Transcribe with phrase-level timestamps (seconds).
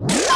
[0.00, 0.35] you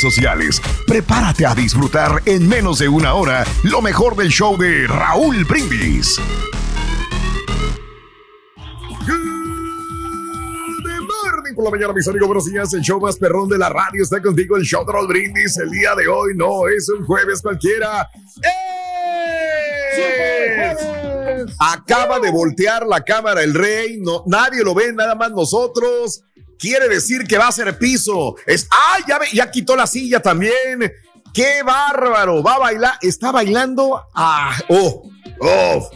[0.01, 0.61] sociales.
[0.87, 6.19] Prepárate a disfrutar en menos de una hora lo mejor del show de Raúl Brindis.
[9.07, 12.27] Good morning por la mañana, mis amigos.
[12.27, 12.73] Buenos días.
[12.73, 14.57] El show más perrón de la radio está contigo.
[14.57, 15.57] El show de Raúl Brindis.
[15.57, 18.09] El día de hoy no es un jueves cualquiera.
[18.43, 18.91] ¡Eh!
[21.59, 23.97] Acaba de voltear la cámara el rey.
[23.99, 26.23] No, nadie lo ve, nada más nosotros.
[26.61, 28.35] Quiere decir que va a ser piso.
[28.45, 28.99] Es, ¡Ah!
[29.07, 30.93] Ya, ya quitó la silla también.
[31.33, 32.43] ¡Qué bárbaro!
[32.43, 32.93] Va a bailar.
[33.01, 33.99] Está bailando.
[34.13, 34.55] ¡Ah!
[34.69, 35.09] ¡Oh!
[35.39, 35.89] ¡Oh!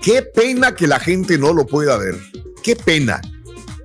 [0.00, 2.16] ¡Qué pena que la gente no lo pueda ver!
[2.62, 3.20] ¡Qué pena!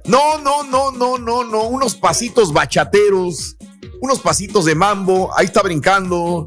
[0.06, 1.63] No, no, no, no, no, no.
[1.63, 3.57] Unos pasitos bachateros.
[4.00, 5.35] Unos pasitos de mambo.
[5.35, 6.46] Ahí está brincando.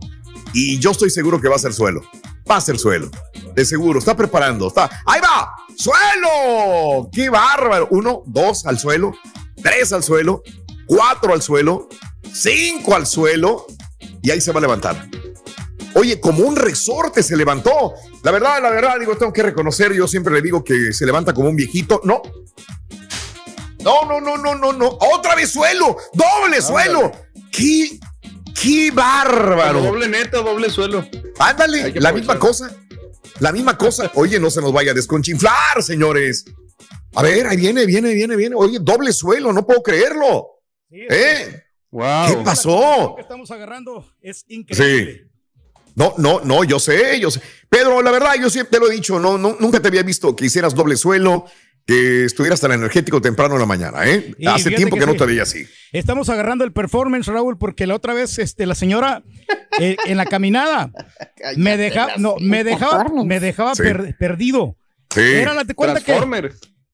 [0.55, 2.03] Y yo estoy seguro que va a ser suelo.
[2.49, 3.11] Va a ser suelo.
[3.57, 3.99] De seguro.
[3.99, 4.69] Está preparando.
[4.69, 4.89] Está.
[5.07, 5.57] ¡Ahí va!
[5.77, 7.09] ¡Suelo!
[7.11, 7.89] ¡Qué bárbaro!
[7.91, 9.13] Uno, dos al suelo.
[9.63, 10.43] Tres al suelo.
[10.87, 11.89] Cuatro al suelo.
[12.33, 13.67] Cinco al suelo.
[14.23, 15.09] Y ahí se va a levantar.
[15.95, 17.95] Oye, como un resorte se levantó.
[18.23, 21.35] La verdad, la verdad, digo, tengo que reconocer, yo siempre le digo que se levanta
[21.35, 22.01] como un viejito.
[22.05, 22.23] No.
[23.81, 24.99] No, no, no, no, no, no.
[25.15, 25.97] Otra vez suelo.
[26.13, 27.13] Doble suelo.
[27.51, 27.99] Qué,
[28.61, 29.83] qué bárbaro.
[29.83, 31.05] Doble neta, doble suelo.
[31.39, 32.75] Ándale, la misma cosa.
[33.41, 34.11] La misma cosa.
[34.15, 36.45] Oye, no se nos vaya a desconchinflar, señores.
[37.15, 38.55] A ver, ahí viene, viene, viene, viene.
[38.57, 40.47] Oye, doble suelo, no puedo creerlo.
[40.91, 41.63] ¿Eh?
[41.91, 42.27] Wow.
[42.29, 43.13] ¿Qué pasó?
[43.17, 44.55] que estamos agarrando es Sí.
[44.55, 45.29] increíble.
[45.95, 47.41] No, no, no, yo sé, yo sé.
[47.69, 50.35] Pedro, la verdad, yo siempre te lo he dicho, no, no, nunca te había visto
[50.35, 51.45] que hicieras doble suelo,
[51.85, 54.35] que estuvieras tan energético temprano en la mañana, ¿eh?
[54.39, 55.19] Y Hace tiempo que que, no sí.
[55.19, 55.67] te veía así.
[55.93, 59.23] Estamos agarrando el performance, Raúl, porque la otra vez este, la señora
[59.79, 60.91] eh, en la caminada
[61.59, 63.83] me dejaba, no, me dejaba, me dejaba Sí.
[63.83, 64.79] per- perdido.
[65.11, 65.21] Sí.
[65.21, 66.15] Era la te cuenta que.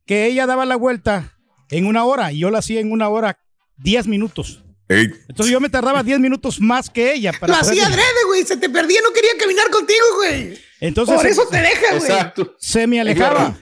[0.08, 1.34] Que ella daba la vuelta
[1.70, 3.38] en una hora y yo la hacía en una hora
[3.76, 4.64] 10 minutos.
[4.88, 7.30] Ey, Entonces yo me tardaba 10 minutos más que ella.
[7.38, 8.42] Para Lo hacía adrede, güey.
[8.44, 10.58] Se te perdía, no quería caminar contigo, güey.
[10.80, 12.10] Entonces Por se- eso te deja, güey.
[12.10, 12.56] Exacto.
[12.58, 13.54] se me alejaba.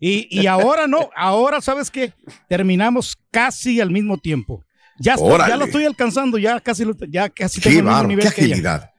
[0.00, 2.14] Y, y ahora no, ahora sabes que
[2.48, 4.64] terminamos casi al mismo tiempo.
[4.98, 7.90] Ya, estoy- ya lo estoy alcanzando, ya casi, lo- ya casi qué tengo el mismo
[7.94, 8.89] bárbaro, qué nivel que ella.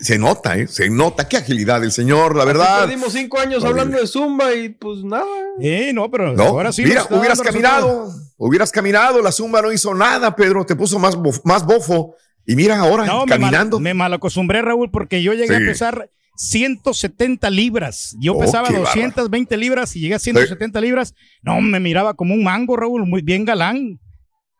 [0.00, 0.68] Se nota, ¿eh?
[0.68, 2.82] Se nota, qué agilidad el señor, la verdad.
[2.82, 3.68] Perdimos cinco años Horrible.
[3.80, 5.24] hablando de Zumba y pues nada.
[5.60, 6.84] Eh, no, pero No, ahora sí.
[6.84, 11.40] mira, hubieras caminado, hubieras caminado, la zumba no hizo nada, Pedro, te puso más, bof-
[11.44, 12.14] más bofo.
[12.46, 13.04] Y mira ahora.
[13.06, 13.78] No, me, caminando.
[13.78, 15.62] mal, me malacostumbré, Raúl, porque yo llegué Sí.
[15.62, 18.16] a pesar 170 libras.
[18.20, 21.14] Yo Oh, pesaba qué 220 libras y llegué a 170 libras.
[21.42, 23.98] No, me miraba como un mango, Raúl, muy bien galán.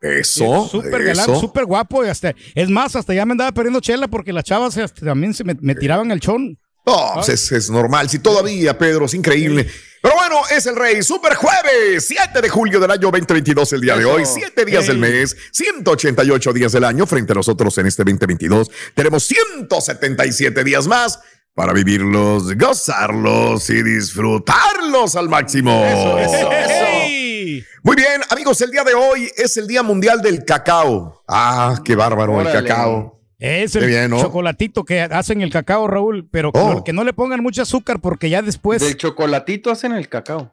[0.04, 1.40] Eso, Súper galán, eso.
[1.40, 2.04] súper guapo.
[2.04, 5.44] Y hasta, es más, hasta ya me andaba perdiendo chela porque las chavas también se
[5.44, 6.58] me, me tiraban el chón.
[6.86, 8.10] No, pues es, es normal.
[8.10, 9.66] Si todavía, Pedro, es increíble.
[10.02, 13.94] Pero bueno, es el Rey Super Jueves, 7 de julio del año 2022, el día
[13.96, 14.12] de Eso.
[14.12, 14.22] hoy.
[14.26, 17.06] 7 días del mes, 188 días del año.
[17.06, 21.20] Frente a nosotros en este 2022, tenemos 177 días más
[21.54, 25.82] para vivirlos, gozarlos y disfrutarlos al máximo.
[27.82, 31.22] Muy bien, amigos, el día de hoy es el Día Mundial del Cacao.
[31.28, 32.58] Ah, qué bárbaro Órale.
[32.58, 33.20] el cacao.
[33.38, 34.20] Es el bien, ¿no?
[34.20, 36.72] chocolatito que hacen el cacao, Raúl, pero que, Oh.
[36.74, 40.52] no, que no le pongan mucho azúcar porque ya después, Del chocolatito hacen el cacao.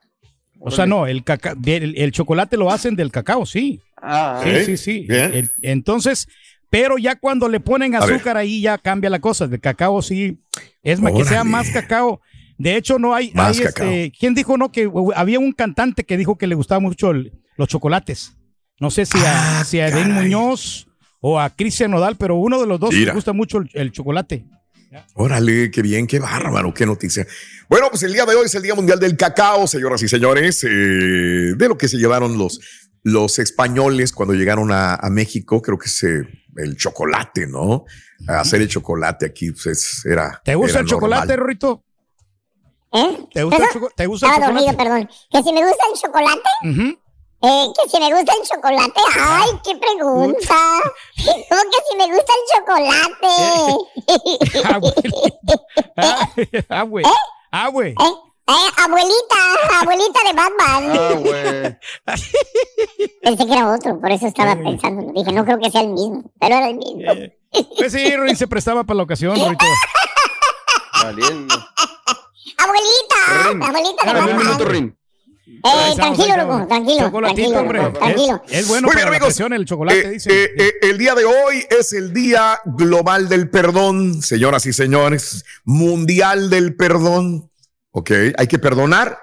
[0.59, 3.79] o sea, no, el, caca- el, el chocolate lo hacen del cacao, sí.
[4.01, 4.65] Ah, Sí, ¿Eh?
[4.65, 5.05] sí, sí.
[5.07, 5.33] Bien.
[5.33, 6.27] El- entonces,
[6.69, 9.45] Pero ya cuando le ponen azúcar ahí ya cambia la cosa.
[9.45, 10.39] De cacao sí.
[10.83, 12.21] Es más, que sea más cacao.
[12.61, 13.31] De hecho, no hay.
[13.33, 14.71] Más hay, este, ¿Quién dijo no?
[14.71, 18.33] Que había un cantante que dijo que le gustaba mucho el- los chocolates.
[18.79, 20.23] No sé si a, Ah, si a Edén caray.
[20.23, 20.87] Muñoz
[21.19, 24.45] o a Cristian Nodal, pero uno de los dos le gusta mucho el, el chocolate.
[25.13, 27.25] Órale, qué bien, qué bárbaro, qué noticia.
[27.69, 30.63] Bueno, pues el día de hoy es el Día Mundial del Cacao, señoras y señores,
[30.63, 30.67] eh,
[31.55, 32.59] de lo que se llevaron los,
[33.03, 36.23] los españoles cuando llegaron a, a México, creo que es eh,
[36.57, 37.85] el chocolate, ¿no?
[38.27, 40.41] Hacer el chocolate aquí, pues es- era.
[40.43, 41.35] ¿Te gusta era el chocolate.
[41.37, 41.85] Rorito?
[42.93, 43.17] ¿Eh?
[43.33, 44.89] ¿Te gusta el, ¿te gusta el Estaba dormido, chocolate?
[44.89, 45.09] perdón.
[45.31, 46.49] ¿Que si me gusta el chocolate?
[47.43, 49.01] Eh, ¿Que si me gusta el chocolate?
[49.19, 50.55] ¡Ay, qué pregunta!
[51.49, 53.31] ¿Cómo que si me gusta el chocolate?
[54.73, 55.55] Abuelita.
[56.69, 57.05] Ah, güey.
[57.51, 57.91] Ah, güey.
[57.91, 58.13] ¿Eh?
[58.47, 59.37] Eh, abuelita,
[59.81, 60.83] abuelita de Batman.
[60.99, 61.77] Ah, güey.
[63.21, 65.13] Pensé que era otro, por eso estaba pensando.
[65.13, 67.01] Dije, no creo que sea el mismo, pero era el mismo.
[67.77, 69.37] Pues sí, Rorín se prestaba para la ocasión.
[71.01, 71.55] Valiendo.
[72.57, 73.63] Abuelita, Rin.
[73.63, 74.45] abuelita de Dame un Batman.
[74.47, 74.97] minuto, Rin.
[75.63, 77.11] Eh, tranquilo, loco, tranquilo.
[77.11, 77.89] Tranquilo, hombre.
[77.91, 78.41] tranquilo.
[78.47, 79.27] Es, es bueno Muy bien, para la amigos.
[79.27, 80.31] presión el chocolate, Eh, dicen.
[80.33, 85.43] eh, eh, el día de hoy es el Día Global del Perdón, señoras y señores,
[85.65, 87.51] Mundial del Perdón.
[87.91, 89.19] Ok, hay que perdonar.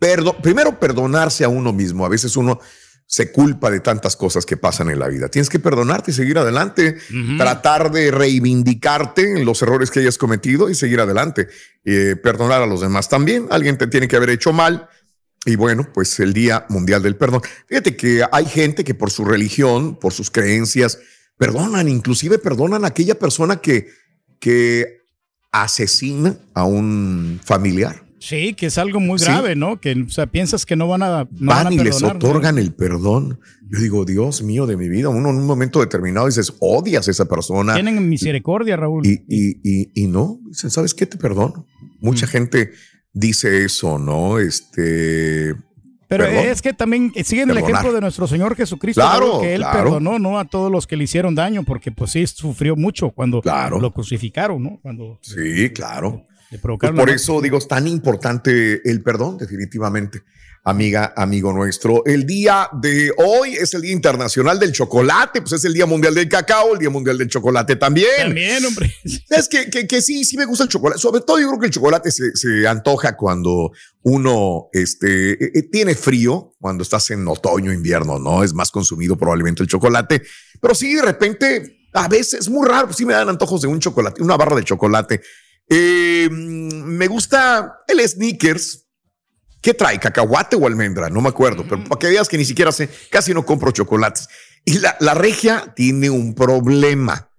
[0.00, 2.04] Perdo- primero, perdonarse a uno mismo.
[2.06, 2.60] A veces uno
[3.06, 5.28] se culpa de tantas cosas que pasan en la vida.
[5.28, 6.96] Tienes que perdonarte y seguir adelante,
[7.36, 11.48] tratar de reivindicarte en los errores que hayas cometido y seguir adelante.
[11.84, 13.46] Eh, perdonar a los demás también.
[13.50, 14.88] Alguien te tiene que haber hecho mal.
[15.44, 17.42] Y bueno, pues el Día Mundial del Perdón.
[17.66, 20.98] Fíjate que hay gente que por su religión, por sus creencias,
[21.36, 23.88] perdonan, inclusive perdonan a aquella persona que,
[24.40, 25.02] que
[25.52, 28.03] asesina a un familiar.
[28.26, 29.26] Sí, que es algo muy Sí.
[29.26, 29.78] grave, ¿no?
[29.80, 32.56] Que, o sea, piensas que no van a, no van Van a y les otorgan
[32.56, 33.38] el perdón.
[33.70, 37.10] Yo digo, Dios mío de mi vida, uno en un momento determinado dices, odias a
[37.10, 37.74] esa persona.
[37.74, 39.06] Tienen misericordia, Raúl.
[39.06, 41.04] Y, y, y, y no, dicen, ¿sabes qué?
[41.04, 41.66] Te perdono.
[42.00, 42.28] Mucha Mm.
[42.30, 42.72] gente
[43.12, 44.38] dice eso, ¿no?
[44.38, 45.54] Este,
[46.08, 46.46] Pero perdón.
[46.46, 49.82] es que también siguen el ejemplo de nuestro Señor Jesucristo, Claro, que Él claro.
[49.84, 50.38] perdonó, ¿no?
[50.38, 53.80] A todos los que le hicieron daño, porque pues sí, sufrió mucho cuando Claro.
[53.80, 54.78] lo crucificaron, ¿no?
[54.82, 56.26] Cuando sí, claro.
[56.50, 60.22] Le Pues por eso digo, es tan importante el perdón, definitivamente.
[60.66, 62.02] Amiga, amigo nuestro.
[62.06, 66.14] El día de hoy es el Día Internacional del Chocolate, pues es el Día Mundial
[66.14, 68.08] del Cacao, el Día Mundial del Chocolate también.
[68.16, 68.94] También, hombre.
[69.28, 70.98] Es que, que, que sí, sí me gusta el chocolate.
[70.98, 73.72] Sobre todo yo creo que el chocolate se, se antoja cuando
[74.04, 78.42] uno este, eh, eh, tiene frío, cuando estás en otoño, invierno, ¿no?
[78.42, 80.22] Es más consumido probablemente el chocolate.
[80.62, 83.80] Pero sí, de repente, a veces, es muy raro, sí me dan antojos de un
[83.80, 85.20] chocolate, una barra de chocolate.
[85.68, 88.86] Eh, mm, me gusta el Snickers.
[89.60, 89.98] ¿Qué trae?
[89.98, 91.08] ¿Cacahuate o almendra?
[91.08, 94.28] No me acuerdo, pero para que veas que ni siquiera sé, casi no compro chocolates.
[94.64, 97.30] Y la, la regia tiene un problema.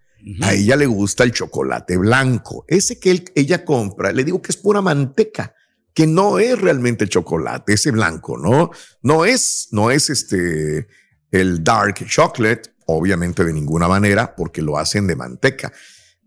[0.41, 2.65] A ella le gusta el chocolate blanco.
[2.67, 5.53] Ese que él- ella compra, le digo que es pura manteca,
[5.93, 8.71] que no es realmente chocolate, ese blanco, ¿no?
[9.03, 10.87] No es, no es este,
[11.29, 15.71] el dark chocolate, obviamente de ninguna manera, porque lo hacen de manteca.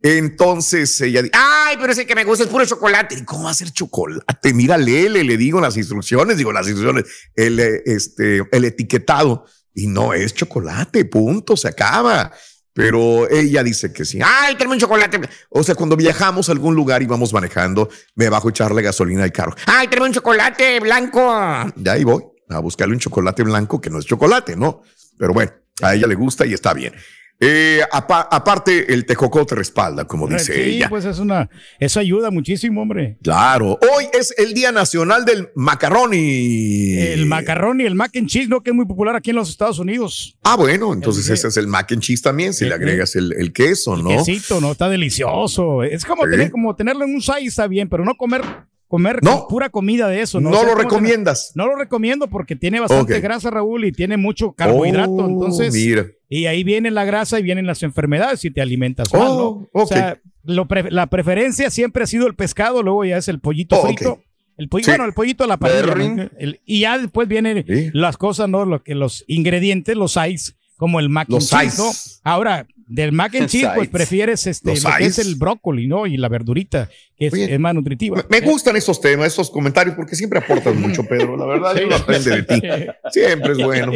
[0.03, 3.17] Entonces ella dice, ay, pero ese que me gusta es puro chocolate.
[3.17, 4.55] ¿Y cómo va a ser chocolate?
[4.55, 7.05] Mira, le digo las instrucciones, digo las instrucciones,
[7.35, 9.45] el, este, el etiquetado.
[9.75, 12.33] Y no es chocolate, punto, se acaba.
[12.73, 14.21] Pero ella dice que sí.
[14.25, 15.21] Ay, tráeme un chocolate.
[15.51, 19.25] O sea, cuando viajamos a algún lugar y vamos manejando, me bajo a echarle gasolina
[19.25, 19.55] al carro.
[19.67, 21.29] Ay, tráeme un chocolate blanco.
[21.75, 24.83] De ahí voy a buscarle un chocolate blanco que no es chocolate, ¿no?
[25.19, 26.95] Pero bueno, a ella le gusta y está bien.
[27.41, 30.89] Eh, apa- aparte, el tejoco te respalda, como dice sí, ella.
[30.89, 33.17] pues es una, eso ayuda muchísimo, hombre.
[33.23, 33.79] Claro.
[33.95, 36.99] Hoy es el Día Nacional del Macaroni.
[36.99, 38.63] El macarrón y el mac and cheese, ¿no?
[38.63, 40.37] Que es muy popular aquí en los Estados Unidos.
[40.43, 43.15] Ah, bueno, entonces El- ese es el mac and cheese también, si el- le agregas
[43.17, 44.11] el, el queso, ¿no?
[44.25, 44.73] Quesito, ¿no?
[44.73, 45.83] Está delicioso.
[45.83, 46.31] Es como, Sí.
[46.33, 48.43] tener, como tenerlo en un side, está bien, pero no comer,
[48.89, 49.47] comer No.
[49.49, 50.41] pura comida de eso.
[50.41, 51.53] No, No, O sea, lo ¿cómo se- recomiendas.
[51.55, 55.13] No lo recomiendo porque tiene bastante grasa, Raúl, y tiene mucho carbohidrato.
[55.13, 56.07] Oh, entonces, mira.
[56.29, 59.39] Y ahí viene la grasa y vienen las enfermedades si te alimentas mal, ¿no?
[59.39, 63.29] Oh, O sea, lo pre- la preferencia siempre ha sido el pescado, luego ya es
[63.29, 64.23] el pollito Oh, frito.
[64.57, 64.91] El pollo, Sí.
[64.91, 65.83] Bueno, el pollito a la parrilla.
[65.83, 65.93] ¿no?
[65.93, 66.31] Perrin.
[66.39, 67.91] El- y ya después vienen Sí.
[67.93, 68.65] las cosas, ¿no?
[68.65, 71.53] Lo que, los ingredientes, los sides, como el mac Los.
[71.53, 71.91] ¿no?
[72.25, 76.07] Ahora, del mac and cheese, pues prefieres este, Los lo que es el brócoli, ¿no?
[76.07, 78.17] Y la verdurita, que es, Oye, es más nutritiva.
[78.31, 81.37] Me, me gustan estos temas, estos comentarios, porque siempre aportas mucho, Pedro.
[81.37, 81.83] La verdad, Sí.
[81.95, 82.63] aprende de ti.
[83.11, 83.93] Siempre es bueno.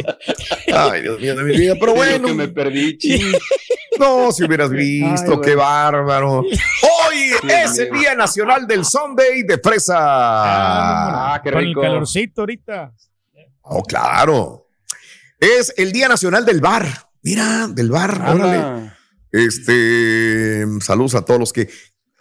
[0.73, 1.73] Ay, Dios mío de mi vida.
[1.79, 3.33] Pero bueno, que me perdí, ching.
[3.99, 6.39] no, si hubieras visto, Ay, qué bárbaro.
[6.41, 7.89] Hoy es el.
[7.99, 9.95] Día Nacional del Sunday de fresa.
[9.97, 11.81] Ah, qué Con rico.
[11.81, 12.93] el calorcito ahorita.
[13.63, 14.67] Oh, claro.
[15.39, 16.85] Es el Día Nacional del Bar.
[17.23, 18.21] Mira, del bar.
[18.21, 18.57] órale.
[18.57, 18.97] Anda.
[19.31, 21.69] Este, saludos a todos los que.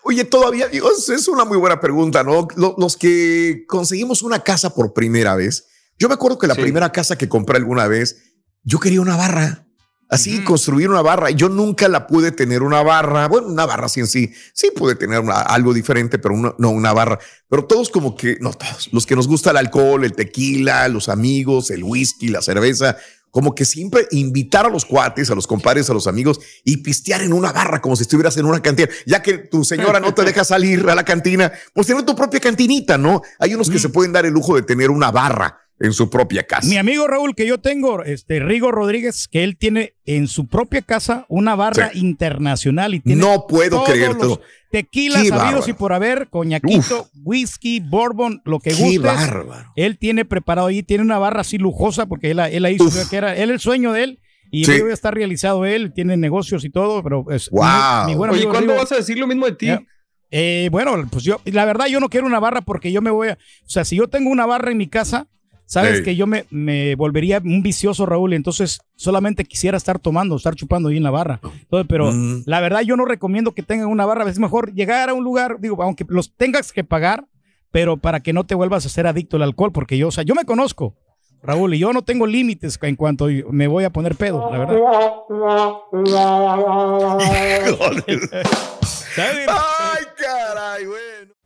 [0.04, 2.48] Oye, todavía, es- una muy buena pregunta, ¿no?
[2.56, 5.66] Lo- Los que conseguimos una casa por primera vez.
[5.98, 6.62] Yo me acuerdo que la Sí.
[6.62, 8.16] primera casa que compré alguna vez,
[8.64, 9.66] yo quería una barra.
[10.08, 11.30] Así, construir una barra.
[11.30, 13.28] Yo nunca la pude tener una barra.
[13.28, 14.30] Bueno, una barra sí en sí.
[14.52, 17.18] Sí pude tener una- algo diferente, pero una- no una barra.
[17.48, 21.08] Pero todos como que, no todos, los que nos gusta el alcohol, el tequila, los
[21.08, 22.98] amigos, el whisky, la cerveza,
[23.32, 27.22] como que siempre invitar a los cuates, a los compadres, a los amigos y pistear
[27.22, 28.88] en una barra como si estuvieras en una cantina.
[29.06, 32.38] Ya que tu señora no te deja salir a la cantina, pues tener tu propia
[32.38, 33.22] cantinita, ¿no?
[33.40, 36.44] Hay unos que se pueden dar el lujo de tener una barra en su propia
[36.44, 36.68] casa.
[36.68, 40.80] Mi amigo Raúl, que yo tengo, este Rigo Rodríguez, que él tiene en su propia
[40.82, 41.98] casa una barra Sí.
[41.98, 48.40] internacional y tiene No puedo los Tequilas Qué sabidos y por haber, coñaquito, whisky, bourbon,
[48.46, 49.02] lo que Qué gustes.
[49.02, 49.72] bárbaro.
[49.76, 53.10] Él tiene preparado ahí, tiene una barra así lujosa porque él, él la hizo, Uf.
[53.10, 54.18] que era él el sueño de él.
[54.50, 54.72] Y Sí.
[54.86, 58.04] ya está realizado él, tiene negocios y todo, pero es Wow.
[58.06, 59.66] mi, mi buen Oye, ¿cuándo Rigo- vas a decir lo mismo de ti?
[59.66, 59.82] Ya.
[60.30, 63.28] Eh, bueno, pues yo, la verdad, yo no quiero una barra porque yo me voy
[63.28, 63.32] a.
[63.34, 65.26] O sea, si yo tengo una barra en mi casa,
[65.66, 70.36] sabes que yo me, me volvería un vicioso, Raúl, y entonces solamente quisiera estar tomando,
[70.36, 71.40] estar chupando ahí en la barra.
[71.42, 72.42] Entonces, pero Mm.
[72.46, 74.28] la verdad, yo no recomiendo que tengan una barra.
[74.30, 77.24] Es mejor llegar a un lugar, digo, aunque los tengas que pagar,
[77.70, 80.24] pero para que no te vuelvas a ser adicto al alcohol, porque yo, o sea,
[80.24, 80.94] yo me conozco.
[81.44, 84.76] Raúl, y yo no tengo límites en cuanto me voy a poner pedo, la verdad.
[89.16, 91.11] Ay, caray, bueno.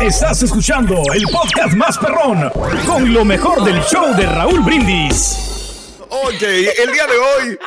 [0.00, 2.50] Estás escuchando el podcast más perrón
[2.86, 5.96] con lo mejor del show de Raúl Brindis.
[6.08, 7.58] Ok, el día de hoy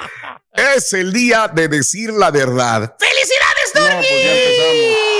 [0.54, 2.96] es el día de decir la verdad.
[3.00, 5.11] ¡Felicidades, No, pues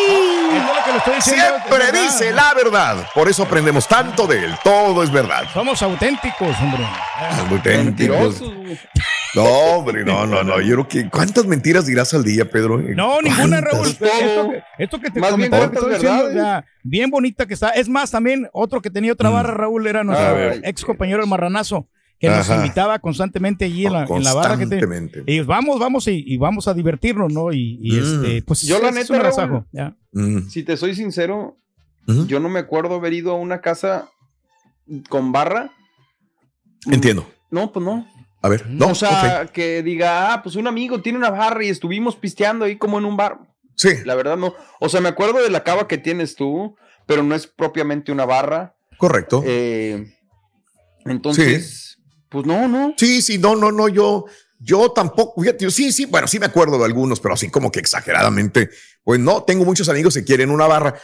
[0.92, 2.02] lo estoy diciendo, Siempre verdad.
[2.04, 3.08] dice la verdad.
[3.14, 4.56] Por eso aprendemos tanto de él.
[4.64, 5.44] Todo es verdad.
[5.54, 6.86] Somos auténticos, hombre.
[7.50, 8.42] Auténticos.
[8.42, 8.80] Mentirosos, güey.
[9.34, 10.60] No, hombre, no, no, no.
[10.60, 11.10] Yo creo que.
[11.10, 12.78] ¿Cuántas mentiras dirás al día, Pedro?
[12.80, 13.62] No, ninguna.
[13.62, 13.88] Raúl.
[13.88, 17.70] Esto que, esto que te Más bien comentaba que estoy diciendo, bien bonita que está.
[17.70, 21.88] Es más, también otro que tenía otra barra, Raúl, era nuestro ex compañero el marranazo,
[22.22, 24.80] que nos invitaba constantemente allí en la, en la barra que te,
[25.26, 27.52] y vamos, vamos y, y vamos a divertirnos, ¿no?
[27.52, 28.04] Y, y, Mm.
[28.24, 29.96] este, pues Yo, la es neta, un Raúl, ya.
[30.14, 30.48] Mm.
[30.48, 31.58] Si te soy sincero,
[32.28, 34.10] yo no me acuerdo haber ido a una casa
[35.10, 35.72] con barra.
[36.90, 37.28] Entiendo.
[37.50, 38.08] No, pues no.
[38.44, 41.70] A ver, no, o sea, que diga, ah, pues un amigo tiene una barra y
[41.70, 43.40] estuvimos pisteando ahí como en un bar.
[43.76, 44.54] Sí, La verdad no.
[44.80, 46.76] O sea, me acuerdo de la cava que tienes tú,
[47.08, 48.76] pero no es propiamente una barra.
[48.98, 49.44] correcto.
[49.46, 50.12] Eh,
[51.06, 51.98] entonces,
[52.32, 52.94] pues no, no.
[52.98, 54.26] Sí, sí, no, no, no, yo,
[54.58, 57.82] yo tampoco, fíjate, sí, sí, bueno, sí me acuerdo de algunos, pero así como que
[57.82, 58.70] exageradamente,
[59.04, 60.96] pues no, tengo muchos amigos que quieren una barra.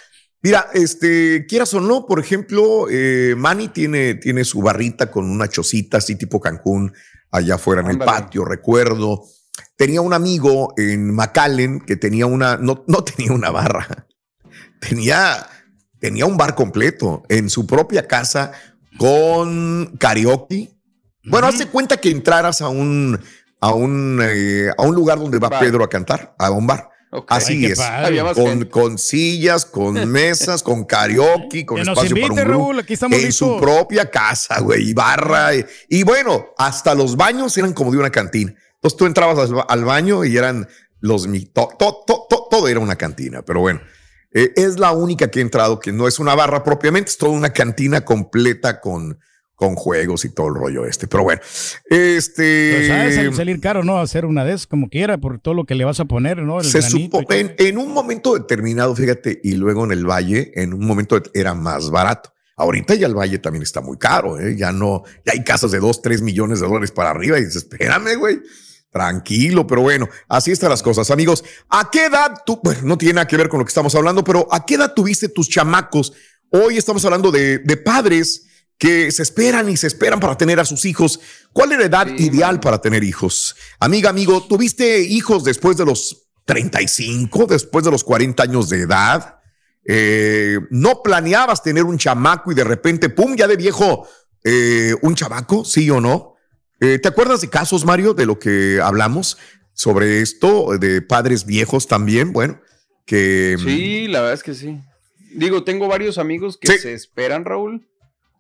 [0.42, 5.50] Mira, este, quieras o no, por ejemplo, eh, Manny tiene, tiene su barrita con una
[5.50, 6.94] chocita así tipo Cancún
[7.30, 9.26] allá afuera en el patio, recuerdo.
[9.76, 14.08] Tenía un amigo en McAllen que tenía una, no, no tenía una barra,
[14.80, 15.46] tenía,
[16.00, 18.54] tenía un bar completo en su propia casa
[18.98, 20.77] con karaoke.
[21.30, 23.20] Bueno, hazte cuenta que entraras a un,
[23.62, 25.60] a un, eh, a un lugar donde va Bar.
[25.60, 26.90] Pedro a cantar, a un bar.
[27.30, 27.80] Así Ay, es.
[28.36, 32.50] Con, con sillas, con mesas, con karaoke, con Que nos espacio para un grupo.
[32.66, 35.56] Raúl, aquí estamos en su propia casa, güey, y barra.
[35.56, 38.54] Y, y bueno, hasta los baños eran como de una cantina.
[38.76, 40.68] Entonces tú entrabas al, ba- al baño y eran
[41.00, 41.24] los...
[41.54, 43.80] to- to- to- todo era una cantina, pero bueno.
[44.34, 47.32] eh, es la única que he entrado que no es una barra propiamente, es toda
[47.32, 49.18] una cantina completa con,
[49.58, 51.08] con juegos y todo el rollo este.
[51.08, 51.42] Pero bueno,
[51.90, 52.88] este...
[52.88, 53.98] Sabes sal- salir caro, ¿no?
[54.00, 56.60] Hacer una de esas como quiera por todo lo que le vas a poner, ¿no?
[56.60, 60.76] El Se supo, en, en un momento determinado, fíjate, y luego en el Valle, en
[60.76, 62.32] un momento era más barato.
[62.56, 64.56] Ahorita ya el Valle también está muy caro, ¿eh?
[64.56, 67.64] ya no, ya hay casas de dos, tres millones de dólares para arriba y dices,
[67.64, 68.40] espérame, güey,
[68.92, 71.44] tranquilo, pero bueno, así están las cosas, amigos.
[71.70, 74.24] ¿A qué edad tú, bueno, no tiene nada que ver con lo que estamos hablando,
[74.24, 76.14] pero ¿a qué edad tuviste tus chamacos?
[76.52, 78.47] Hoy estamos hablando de, de padres
[78.78, 81.20] que se esperan y se esperan para tener a sus hijos.
[81.54, 82.62] ¿Cuál es la edad Sí, ideal man.
[82.62, 83.56] para tener hijos?
[83.80, 89.40] Amiga, amigo, ¿tuviste hijos después de los 35, después de los 40 años de edad?
[89.86, 94.08] Eh, ¿No planeabas tener un chamaco y de repente, pum, ya de viejo,
[94.44, 95.66] eh, un chamaco?
[95.66, 96.36] ¿Sí o no?
[96.80, 99.38] Eh, ¿Te acuerdas de casos, Mario, de lo que hablamos?
[99.78, 102.60] sobre esto de padres viejos también, bueno,
[103.06, 103.58] que...
[103.64, 104.80] Sí, la verdad es que sí.
[105.36, 107.88] Digo, tengo varios amigos que se esperan, Raúl.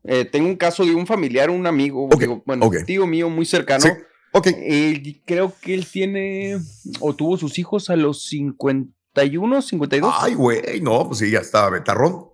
[0.09, 3.45] Eh, tengo un caso de un familiar, un amigo, digo, bueno, un tío mío muy
[3.45, 3.83] cercano.
[3.83, 6.57] Sí, creo que él tiene
[7.01, 10.15] o tuvo sus hijos a los 51, 52.
[10.19, 12.27] Ay, güey, no, pues sí, ya está betarrón.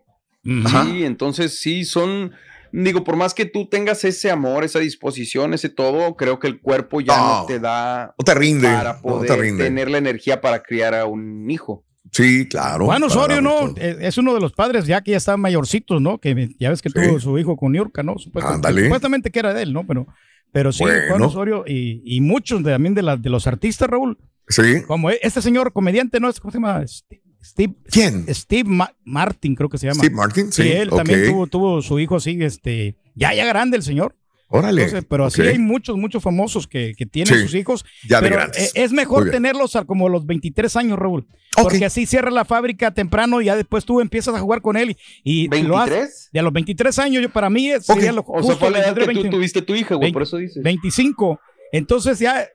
[0.66, 0.86] Ajá.
[0.86, 2.34] Sí, entonces sí, son,
[2.72, 6.60] digo, por más que tú tengas ese amor, esa disposición, ese todo, creo que el
[6.62, 9.64] cuerpo ya no, No, te da No te rinde, para no poder te rinde.
[9.64, 11.86] tener la energía para criar a un hijo.
[12.12, 12.86] Sí, claro.
[12.86, 13.74] Juan Osorio, ¿no?
[13.78, 16.20] Eh, Es uno de los padres ya que ya están mayorcitos, ¿no?
[16.20, 16.96] Que ya ves que Sí.
[16.96, 18.18] tuvo su hijo con Niurka, ¿no?
[18.18, 18.84] Supuestamente, Ándale.
[18.86, 19.86] supuestamente que era de él, ¿no?
[19.88, 20.08] Pero,
[20.52, 21.28] pero sí, Juan Bueno.
[21.28, 24.18] Osorio y, y muchos de- también de, la- de los artistas, Raúl.
[24.48, 24.84] Sí.
[24.86, 26.30] Como e- este señor comediante, ¿no?
[26.34, 26.84] ¿Cómo se llama?
[26.86, 27.74] Steve.
[27.90, 28.26] ¿Quién?
[28.34, 29.96] Steve Ma- Martin, creo que se llama.
[30.04, 30.98] Steve Martin, sí, él ok.
[30.98, 34.16] también tuvo, tuvo su hijo así, este, ya, ya grande el señor.
[34.56, 34.84] Órale.
[34.84, 35.48] Entonces, pero así ok.
[35.48, 37.84] hay muchos, muchos famosos que, que tienen Sí, sus hijos.
[38.08, 38.68] ya de pero grandes.
[38.76, 41.26] eh, es mejor tenerlos a como los 23 años, Raúl.
[41.60, 44.96] Porque así cierra la fábrica temprano y ya después tú empiezas a jugar con él
[45.24, 46.30] y y lo haces- ¿23?
[46.34, 48.72] De a los 23 años, yo, para mí es- sería lo O sea, justo fue
[48.72, 49.38] la edad 23, que tú 20.
[49.38, 50.62] tuviste tu hija, güey, Vein- por eso dices.
[50.64, 51.40] 25.
[51.72, 52.48] Entonces ya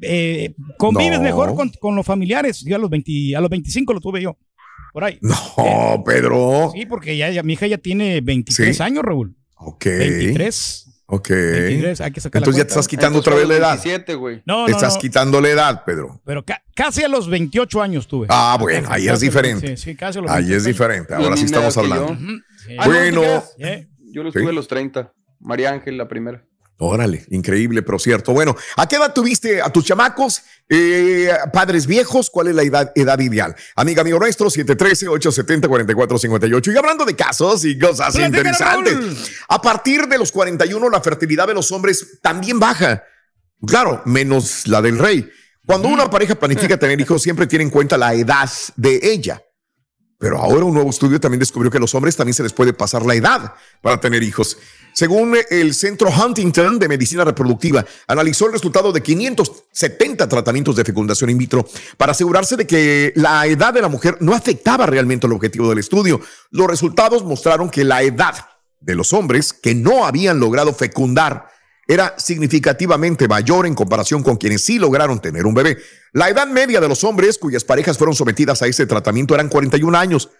[0.00, 1.24] eh, convives No.
[1.24, 2.62] mejor con, con los familiares.
[2.64, 4.36] Yo a los, 20 a los 25 lo tuve yo.
[4.92, 5.18] Por ahí.
[5.20, 6.70] No, Pedro.
[6.74, 8.82] Sí, porque ya, ya mi hija ya tiene 23 Sí.
[8.82, 9.36] años, Raúl.
[9.56, 9.84] Ok.
[9.86, 10.83] 23.
[11.14, 11.28] Ok.
[11.30, 13.72] 23, hay que sacar la Entonces ya te estás quitando otra vez la edad.
[13.74, 14.42] 17, güey.
[14.46, 15.00] No, Te no, estás no.
[15.00, 16.20] quitando la edad, Pedro.
[16.24, 18.26] Pero ca- casi a los 28 años tuve.
[18.30, 19.76] Ah, bueno, ahí es diferente.
[19.76, 21.14] Sí, sí, casi a los Ahí 28 es diferente.
[21.14, 22.08] Ahora sí estamos hablando.
[22.08, 22.12] yo.
[22.14, 22.32] Ujú,
[22.66, 22.76] sí.
[22.76, 23.22] No, Bueno.
[24.12, 24.38] Yo los Sí.
[24.40, 25.12] tuve a los 30.
[25.40, 26.44] María Ángel, la primera.
[26.78, 28.32] Órale, increíble, pero cierto.
[28.32, 30.42] Bueno, ¿a qué edad tuviste a tus chamacos?
[30.68, 33.54] Eh, padres viejos, ¿cuál es la edad, edad ideal?
[33.76, 36.74] Amiga, amigo nuestro, 713-870-4458.
[36.74, 38.96] Y hablando de casos y cosas interesantes,
[39.48, 43.04] a partir de los 41 la fertilidad de los hombres también baja.
[43.64, 45.30] Claro, menos la del rey.
[45.64, 49.40] Cuando una pareja planifica tener hijos, siempre tiene en cuenta la edad de ella.
[50.18, 52.72] Pero ahora un nuevo estudio también descubrió que a los hombres también se les puede
[52.72, 54.58] pasar la edad para tener hijos.
[54.94, 61.30] Según el Centro Huntington de Medicina Reproductiva, analizó el resultado de 570 tratamientos de fecundación
[61.30, 65.32] in vitro para asegurarse de que la edad de la mujer no afectaba realmente el
[65.32, 66.20] objetivo del estudio.
[66.52, 68.36] Los resultados mostraron que la edad
[68.78, 71.48] de los hombres que no habían logrado fecundar
[71.88, 75.76] era significativamente mayor en comparación con quienes sí lograron tener un bebé.
[76.12, 79.98] La edad media de los hombres cuyas parejas fueron sometidas a ese tratamiento eran 41
[79.98, 80.30] años,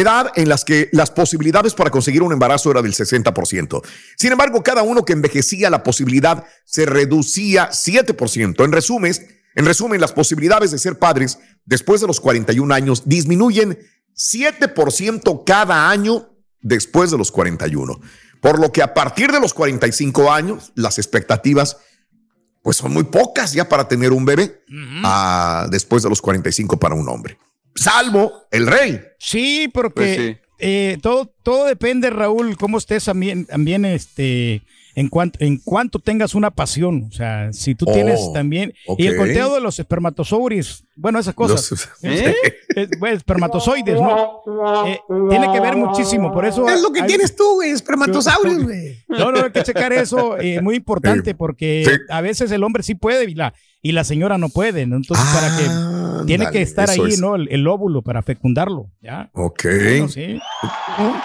[0.00, 3.82] edad en las que las posibilidades para conseguir un embarazo era del 60%.
[4.16, 8.64] Sin embargo, cada uno que envejecía la posibilidad se reducía 7%.
[8.64, 9.14] En resumen,
[9.54, 13.78] en resumen, las posibilidades de ser padres después de los 41 años disminuyen
[14.16, 16.28] 7% cada año
[16.60, 18.00] después de los 41.
[18.40, 21.78] Por lo que a partir de los 45 años, las expectativas
[22.62, 24.62] pues son muy pocas ya para tener un bebé
[25.02, 27.38] ah, después de los 45 para un hombre.
[27.78, 29.00] Salvo el rey.
[29.18, 30.36] Sí, porque Pues sí.
[30.58, 34.62] eh, todo, todo depende, Raúl, cómo estés también, también este,
[34.94, 37.06] en, cuanto, en cuanto tengas una pasión.
[37.08, 38.74] O sea, si tú Oh, tienes también.
[38.98, 41.70] Y el conteo de los espermatozoides, bueno, esas cosas.
[41.70, 42.34] Los- ¿Eh?
[42.76, 44.42] Eh, bueno, espermatozoides, ¿no?
[44.86, 44.98] Eh,
[45.30, 46.68] tiene que ver muchísimo, por eso.
[46.68, 48.98] Es lo que hay- tienes tú, güey, espermatosaurios, güey.
[49.08, 51.92] No, no, hay que checar eso, eh, muy importante, porque Sí.
[52.08, 54.96] a veces el hombre sí puede y la, y la señora no puede, ¿no?
[54.96, 57.20] Entonces, para que tiene que estar ahí, es.
[57.20, 57.36] ¿no?
[57.36, 59.30] El, el óvulo para fecundarlo, ¿ya?
[59.34, 59.64] Ok.
[59.64, 60.40] Bueno, sí.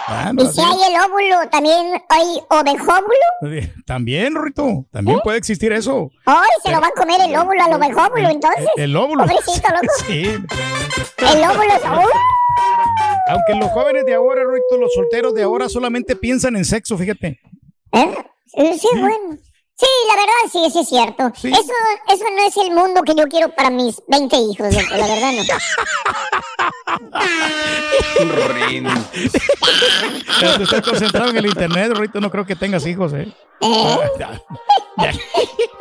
[0.08, 3.72] Bueno, Y si hay el óvulo, también hay ovejóvulo.
[3.86, 6.10] También, Rito, también puede existir eso.
[6.24, 8.66] Ay, se lo va a comer el óvulo al ovejóvulo, entonces.
[8.76, 9.24] El, el óvulo.
[9.24, 9.94] Pobrecito, loco.
[10.06, 10.22] Sí.
[10.22, 11.82] El óvulo es...
[13.28, 17.40] Aunque los jóvenes de ahora, Rito, los solteros de ahora solamente piensan en sexo, fíjate.
[17.92, 18.14] ¿Eh?
[18.78, 19.38] Sí, bueno.
[19.76, 21.32] Sí, la verdad, sí, sí es cierto.
[21.34, 21.48] Sí.
[21.48, 21.72] Eso,
[22.08, 25.32] eso no es el mundo que yo quiero para mis 20 hijos, loco, la verdad
[25.32, 25.42] no.
[28.54, 28.88] Rin.
[30.40, 33.32] Pero tú estás concentrado en el internet, Rito, no creo que tengas hijos, ¿eh?
[33.60, 33.98] ¿Eh?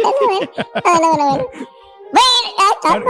[2.83, 3.07] Bueno.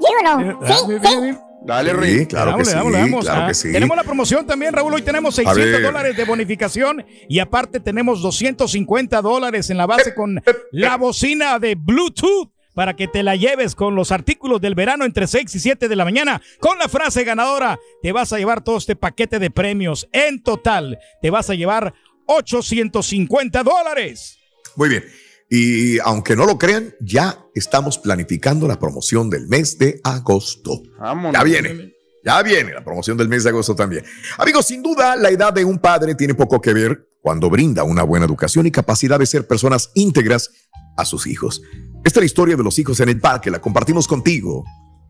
[0.00, 0.58] ¿Sí o no?
[0.62, 1.02] Ah, Sí, bien,
[1.34, 1.40] sí.
[1.66, 3.72] Dale, Sí, claro que Damos, sí, claro Ah, que sí.
[3.72, 4.94] Tenemos la promoción también, Raúl.
[4.94, 5.82] Hoy tenemos 600 ver.
[5.82, 11.74] dólares de bonificación y aparte tenemos 250 dólares en la base con la bocina de
[11.74, 15.88] Bluetooth para que te la lleves con los artículos del verano entre 6 y 7
[15.88, 16.40] de la mañana.
[16.60, 20.08] Con la frase ganadora, te vas a llevar todo este paquete de premios.
[20.12, 21.94] En total, te vas a llevar
[22.26, 24.38] 850 dólares.
[24.76, 25.04] Muy bien.
[25.48, 30.82] Y aunque no lo crean, ya estamos planificando la promoción del mes de agosto.
[30.98, 31.32] Vámonos.
[31.32, 31.94] Ya viene.
[32.24, 34.04] Ya viene la promoción del mes de agosto también.
[34.38, 38.02] Amigos, sin duda, la edad de un padre tiene poco que ver cuando brinda una
[38.02, 40.50] buena educación y capacidad de ser personas íntegras
[40.96, 41.62] a sus hijos.
[42.04, 44.64] Esta es la historia de los hijos en el parque, la compartimos contigo.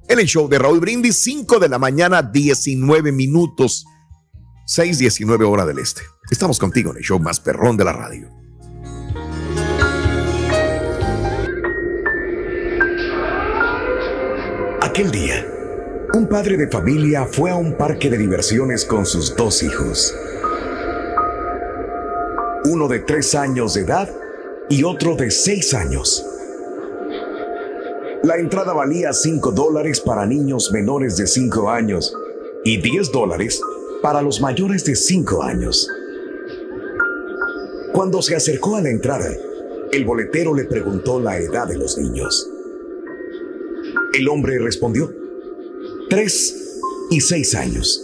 [0.09, 3.87] En el show de Raúl Brindis, 5 de la mañana, 19 minutos,
[4.67, 6.03] 6:19 hora del este.
[6.31, 8.29] Estamos contigo en el show más perrón de la radio.
[14.97, 15.47] Aquel día,
[16.15, 20.17] un padre de familia fue a un parque de diversiones con sus dos hijos.
[22.65, 24.11] Uno de tres años de edad
[24.71, 26.25] y otro de seis años.
[28.23, 32.17] La entrada valía 5 dólares para niños menores de 5 años
[32.65, 33.61] y 10 dólares
[34.01, 35.91] para los mayores de 5 años.
[37.93, 39.29] Cuando se acercó a la entrada,
[39.93, 42.51] el boletero le preguntó la edad de los niños.
[44.17, 45.15] El hombre respondió,
[46.09, 48.03] 3 y 6 años.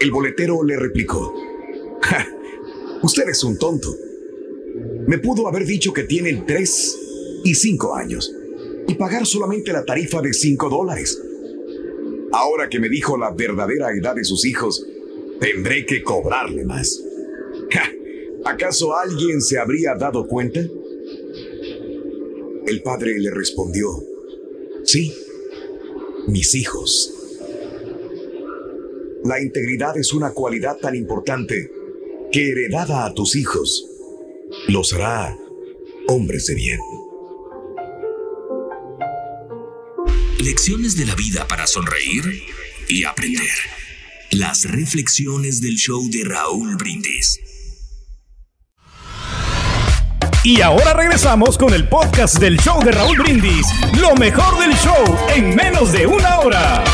[0.00, 1.32] El boletero le replicó,
[2.02, 2.26] ja,
[3.00, 3.94] usted es un tonto.
[5.06, 6.98] Me pudo haber dicho que tienen 3
[7.44, 8.34] y 5 años
[8.88, 11.22] y pagar solamente la tarifa de 5 dólares.
[12.32, 14.84] Ahora que me dijo la verdadera edad de sus hijos,
[15.38, 17.00] tendré que cobrarle más.
[18.44, 20.58] ¿Acaso alguien se habría dado cuenta?
[22.66, 24.13] El padre le respondió,
[24.84, 25.12] sí,
[26.28, 27.12] mis hijos.
[29.24, 31.70] La integridad es una cualidad tan importante
[32.30, 33.86] que heredada a tus hijos,
[34.68, 35.36] los hará
[36.08, 36.78] hombres de bien.
[40.40, 42.42] Lecciones de la vida para sonreír
[42.88, 43.48] y aprender.
[44.30, 47.40] Las reflexiones del show de Raúl Brindis.
[50.44, 53.66] Y ahora regresamos con el podcast del show de Raúl Brindis.
[53.98, 54.94] Lo mejor del show
[55.34, 56.84] en menos de una hora.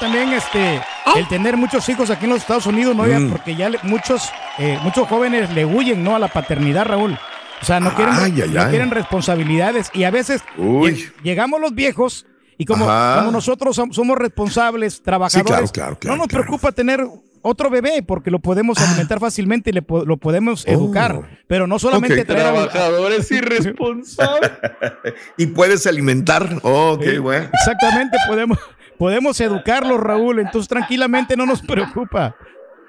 [0.00, 0.80] también este
[1.14, 3.04] el tener muchos hijos aquí en los Estados Unidos, ¿no?
[3.04, 3.28] Mm.
[3.30, 6.16] porque ya le- muchos, eh, muchos jóvenes le huyen, ¿no?
[6.16, 7.18] A la paternidad, Raúl.
[7.60, 8.70] O sea, no quieren, Ay, ay, no ay.
[8.70, 10.92] quieren responsabilidades y a veces Uy.
[10.92, 12.24] lle- llegamos los viejos
[12.56, 12.86] y como,
[13.30, 17.06] nosotros som- somos responsables, trabajadores, claro, claro, no nos preocupa tener
[17.42, 20.70] otro bebé porque lo podemos alimentar fácilmente y le po- lo podemos Ah.
[20.70, 20.72] Oh.
[20.74, 22.26] educar, pero no solamente Ok.
[22.26, 24.50] traer a- Trabajadores irresponsables.
[25.36, 26.58] ¿Y puedes alimentar?
[26.62, 27.48] Oh, qué bueno.
[27.52, 28.58] Exactamente, podemos,
[28.98, 32.36] podemos educarlos, Raúl, entonces tranquilamente no nos preocupa.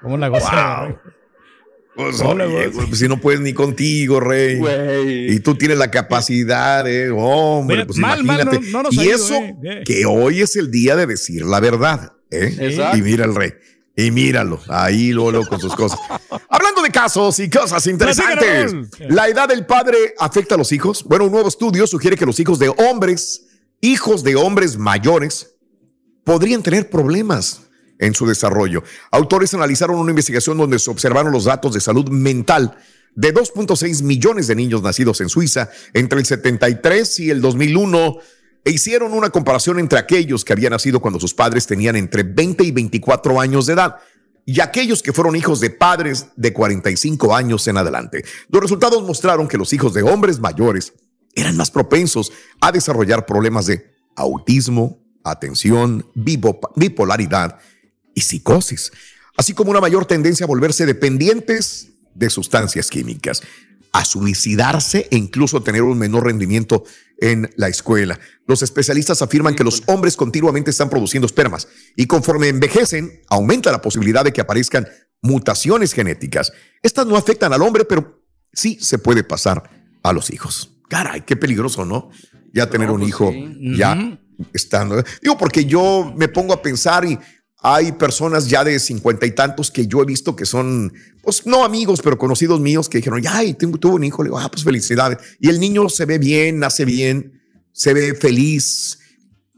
[0.02, 0.86] ¿Cómo la goza?
[0.86, 0.98] Wow.
[1.94, 4.56] Pues, Hola, oye, pues, si no puedes ni contigo, rey.
[4.58, 5.30] Güey.
[5.34, 8.66] Y tú tienes la capacidad, eh, hombre, Mira, pues mal, mal, imagínate.
[8.70, 9.82] no- no nos y ha ido, eso eh, eh.
[9.84, 12.56] que hoy es el día de decir la verdad, ¿eh?
[12.60, 12.96] Exacto.
[12.96, 13.52] Y mira el rey.
[13.94, 15.98] Y míralo, ahí luego con sus cosas.
[16.48, 18.74] Hablando de casos y cosas interesantes.
[19.08, 21.04] ¿la edad del padre afecta a los hijos?
[21.04, 23.48] Bueno, un nuevo estudio sugiere que los hijos de hombres,
[23.80, 25.56] hijos de hombres mayores,
[26.24, 27.62] podrían tener problemas
[27.98, 28.82] en su desarrollo.
[29.10, 32.76] Autores analizaron una investigación donde se observaron los datos de salud mental
[33.14, 38.18] de 2.6 millones de niños nacidos en Suiza entre el 73 y el 2001
[38.64, 42.64] e hicieron una comparación entre aquellos que habían nacido cuando sus padres tenían entre 20
[42.64, 43.96] y 24 años de edad
[44.44, 48.24] y aquellos que fueron hijos de padres de 45 años en adelante.
[48.48, 50.92] Los resultados mostraron que los hijos de hombres mayores
[51.34, 57.58] eran más propensos a desarrollar problemas de autismo, atención, bipo- bipolaridad
[58.14, 58.92] y psicosis,
[59.36, 63.42] así como una mayor tendencia a volverse dependientes de sustancias químicas,
[63.92, 66.84] a suicidarse e incluso tener un menor rendimiento
[67.22, 68.18] en la escuela.
[68.46, 73.80] Los especialistas afirman que los hombres continuamente están produciendo espermas y conforme envejecen, aumenta la
[73.80, 74.88] posibilidad de que aparezcan
[75.22, 76.52] mutaciones genéticas.
[76.82, 79.70] Estas no afectan al hombre, pero sí se puede pasar
[80.02, 80.76] a los hijos.
[80.88, 82.10] Caray, qué peligroso, ¿no?
[82.52, 83.32] Ya tener un pues hijo,
[83.76, 84.18] ya
[84.52, 85.02] estando.
[85.22, 87.16] Digo, porque yo me pongo a pensar y
[87.62, 91.64] hay personas ya de cincuenta y tantos que yo he visto que son, pues no
[91.64, 94.22] amigos, pero conocidos míos que dijeron, ay, tengo, tuve un hijo.
[94.22, 95.18] Le digo, ah, pues felicidades.
[95.38, 97.40] Y el niño se ve bien, nace bien,
[97.72, 98.98] se ve feliz.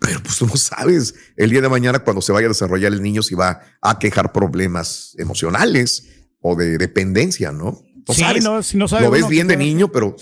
[0.00, 3.02] Pero pues tú no sabes el día de mañana cuando se vaya a desarrollar el
[3.02, 6.04] niño si va a quejar problemas emocionales
[6.40, 7.80] o de dependencia, ¿no?
[8.06, 8.44] No Sí, sabes.
[8.44, 10.14] no, si no sabe Lo ves bien de niño, pero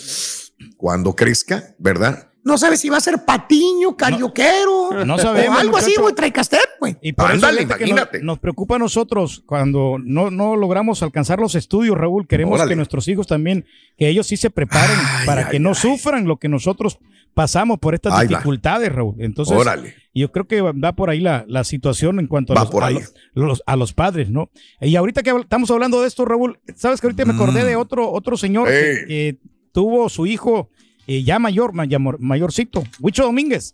[0.76, 2.28] cuando crezca, ¿verdad?
[2.44, 5.04] No sabes si va a ser patiño, carioquero.
[5.04, 6.96] No sabemos, O algo así, güey, traicaster, güey.
[7.00, 8.18] Y por Ándale, eso imagínate.
[8.18, 12.26] Nos, nos preocupa a nosotros cuando no, no logramos alcanzar los estudios, Raúl.
[12.26, 12.70] Queremos Órale.
[12.70, 13.64] que nuestros hijos también,
[13.96, 16.98] que ellos sí se preparen Ay, para ay, que no sufran lo que nosotros
[17.34, 18.24] pasamos por estas va.
[18.24, 19.14] dificultades, Raúl.
[19.20, 19.94] Entonces, Órale.
[20.14, 23.14] yo creo que va por ahí la, la situación en cuanto a los, a, los,
[23.34, 24.50] los- a los padres, ¿no?
[24.80, 27.66] Y ahorita que estamos hablando de esto, Raúl, sabes que ahorita me acordé Mm.
[27.66, 29.38] de otro, otro señor que
[29.72, 30.68] tuvo su hijo
[31.06, 31.72] eh, ya mayor,
[32.20, 33.72] mayorcito, Huicho Domínguez.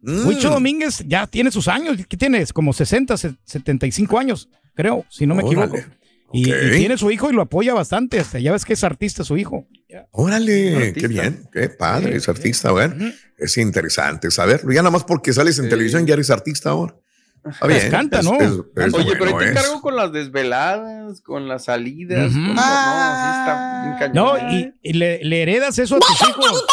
[0.00, 0.26] Mm.
[0.26, 2.52] Huicho Domínguez ya tiene sus años, ¿qué tienes?
[2.52, 5.64] Como 60, se- 75 años, creo, si no me Órale.
[5.78, 5.94] equivoco.
[6.32, 8.18] Y, y tiene su hijo y lo apoya bastante.
[8.18, 9.68] Hasta ya ves que es artista su hijo.
[10.10, 12.96] Órale, qué bien, qué padre, es artista, bueno,
[13.38, 14.72] es interesante saberlo.
[14.72, 16.96] Ya nada más porque sales en televisión ya eres artista ahora.
[17.60, 18.34] Pues bien, canta, ¿no?
[18.40, 18.52] es-
[18.86, 19.50] es Oye, pero ahí te es.
[19.50, 22.32] encargo con las desveladas, con las salidas.
[22.32, 24.12] Con- no, sí está cañón.
[24.14, 26.64] No, y, y le, le heredas eso a tus hijos.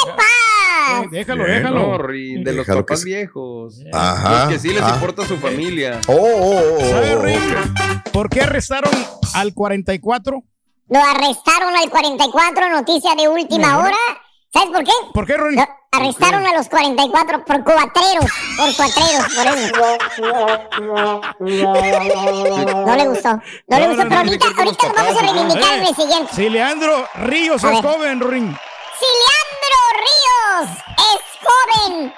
[1.04, 1.58] Eh, déjalo, Bien.
[1.58, 1.98] déjalo.
[1.98, 3.82] No, de los Déjalo papás se- viejos.
[3.94, 4.92] Ajá, Los que sí les ah.
[4.96, 6.00] importa su familia.
[6.08, 7.38] Oh, oh, oh, ¿Sabes, oh, Rick?
[7.38, 8.12] ok.
[8.12, 8.92] ¿Por qué arrestaron
[9.36, 10.44] al 44?
[10.90, 13.96] Lo arrestaron al 44, noticia de última hora.
[14.54, 14.92] ¿Sabes por qué?
[15.14, 15.56] ¿Por qué, Ronnie?
[15.58, 15.66] Lo
[15.98, 19.72] arrestaron a los 44 por cuatreros, por cuatreros, por eso.
[21.40, 21.80] No le gustó.
[22.82, 25.88] No, le No, gustó, no, pero no, ahorita, ahorita lo vamos a reivindicar en Eh,
[25.90, 26.34] el siguiente.
[26.36, 28.54] Si Leandro Ríos es joven, Ring.
[29.00, 32.14] Si Leandro Ríos es joven,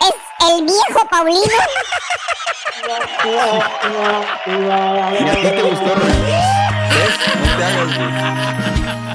[0.00, 0.16] es
[0.50, 1.40] el viejo Paulino.
[4.46, 5.94] ¿Y a ti te gustó?
[5.94, 7.14] ¿Ves?
[7.44, 9.05] No te hagas.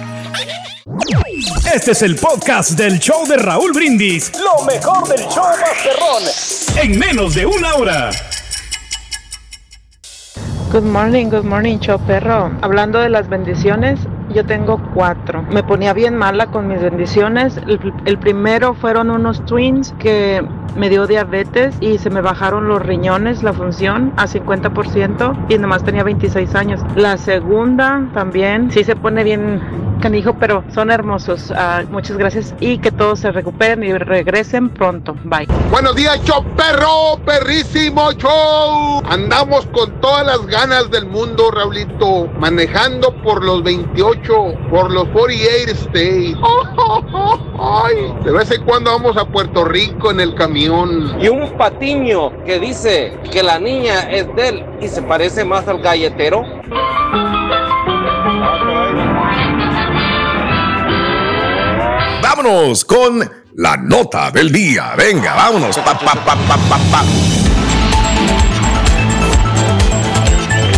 [1.74, 4.32] Este es el podcast del show de Raúl Brindis.
[4.40, 6.24] Lo mejor del show Masterrón.
[6.82, 8.12] En menos de una hora.
[10.72, 12.52] Good morning, good morning, show perro.
[12.62, 14.00] Hablando de las bendiciones,
[14.34, 15.42] yo tengo cuatro.
[15.44, 17.58] Me ponía bien mala con mis bendiciones.
[17.58, 22.82] El, el primero fueron unos twins que me dio diabetes y se me bajaron los
[22.82, 26.82] riñones, la función, a 50% y nomás tenía 26 años.
[26.96, 29.62] La segunda también, sí se pone bien
[30.02, 31.54] canijo, pero son hermosos.
[31.56, 35.16] Ah, muchas gracias y que todos se recuperen y regresen pronto.
[35.24, 35.48] Bye.
[35.70, 39.02] Buenos días, show perro, perrísimo show.
[39.10, 44.34] Andamos con todas las ganas del mundo, Raulito, manejando por los 28,
[44.70, 46.36] por los 48 states.
[47.60, 52.60] Ay, de vez en cuando vamos a Puerto Rico en el Y un patiño que
[52.60, 56.44] dice que la niña es de él y se parece más al galletero.
[62.22, 64.94] Vámonos con la nota del día.
[64.96, 65.80] Venga, vámonos.
[65.80, 67.04] Pa, pa, pa.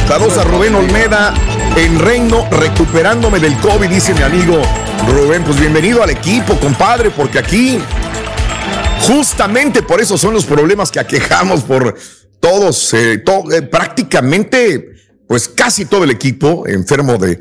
[0.07, 1.33] Saludos a Rubén Olmeda
[1.75, 4.61] en Reino, recuperándome del COVID, dice mi amigo
[5.09, 5.43] Rubén.
[5.43, 7.79] Pues bienvenido al equipo, compadre, porque aquí
[9.07, 11.95] justamente por eso son los problemas que aquejamos por
[12.43, 14.95] todos, eh, eh, prácticamente,
[15.27, 17.39] pues casi todo el equipo enfermo de,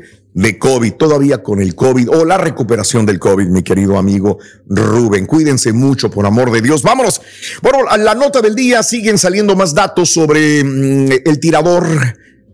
[0.57, 5.25] COVID, todavía con el COVID o la recuperación del COVID, mi querido amigo Rubén.
[5.25, 6.81] Cuídense mucho, por amor de Dios.
[6.81, 7.21] Vámonos.
[7.61, 11.85] Bueno, a la nota del día siguen saliendo más datos sobre mm, el tirador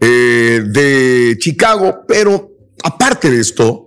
[0.02, 2.52] eh, de Chicago, pero
[2.84, 3.86] aparte de esto,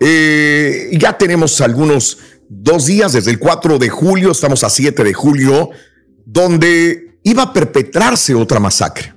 [0.00, 2.18] ya tenemos algunos
[2.60, 5.70] dos días desde el 4 de julio, estamos a 7 de julio,
[6.24, 9.14] donde iba a perpetrarse otra masacre.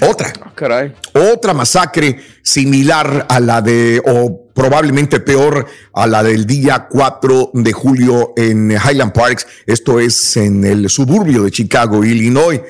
[0.00, 0.32] Otra.
[0.54, 0.94] Caray.
[1.12, 7.72] Otra masacre similar a la de, o probablemente peor, a la del día 4 de
[7.72, 9.46] julio en Highland Parks.
[9.66, 12.60] Esto es en el suburbio de Chicago, Illinois.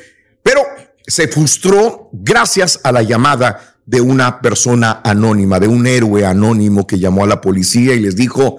[0.42, 0.62] Pero
[1.06, 6.98] se frustró gracias a la llamada de una persona anónima, de un héroe anónimo que
[6.98, 8.58] llamó a la policía y les dijo,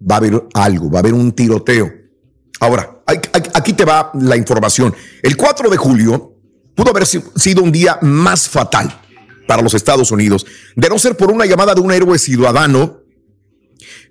[0.00, 1.90] va a haber algo, va a haber un tiroteo.
[2.60, 3.02] Ahora,
[3.54, 4.94] aquí te va la información.
[5.22, 6.34] El 4 de julio
[6.74, 9.00] pudo haber si- sido un día más fatal
[9.46, 10.44] para los Estados Unidos,
[10.76, 12.98] de no ser por una llamada de un héroe ciudadano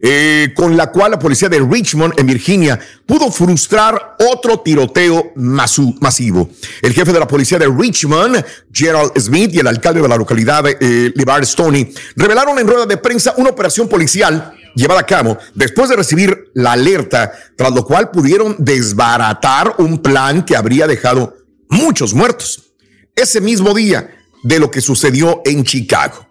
[0.01, 6.49] eh, con la cual la policía de Richmond, en Virginia, pudo frustrar otro tiroteo masivo.
[6.81, 10.63] El jefe de la policía de Richmond, Gerald Smith, y el alcalde de la localidad,
[10.79, 11.11] eh,
[11.43, 16.51] Stoney, revelaron en rueda de prensa una operación policial llevada a cabo después de recibir
[16.53, 21.35] la alerta, tras lo cual pudieron desbaratar un plan que habría dejado
[21.69, 22.71] muchos muertos.
[23.15, 26.27] Ese mismo día de lo que sucedió en Chicago.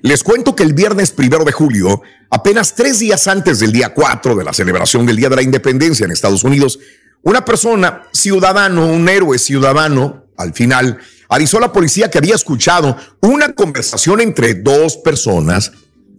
[0.00, 4.36] Les cuento que el viernes primero de julio, apenas tres días antes del día 4
[4.36, 6.78] de la celebración del Día de la Independencia en Estados Unidos,
[7.22, 12.96] una persona, ciudadano, un héroe ciudadano, al final, avisó a la policía que había escuchado
[13.20, 15.72] una conversación entre dos personas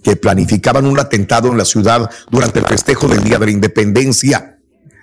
[0.03, 4.59] que planificaban un atentado en la ciudad durante el festejo del Día de la Independencia.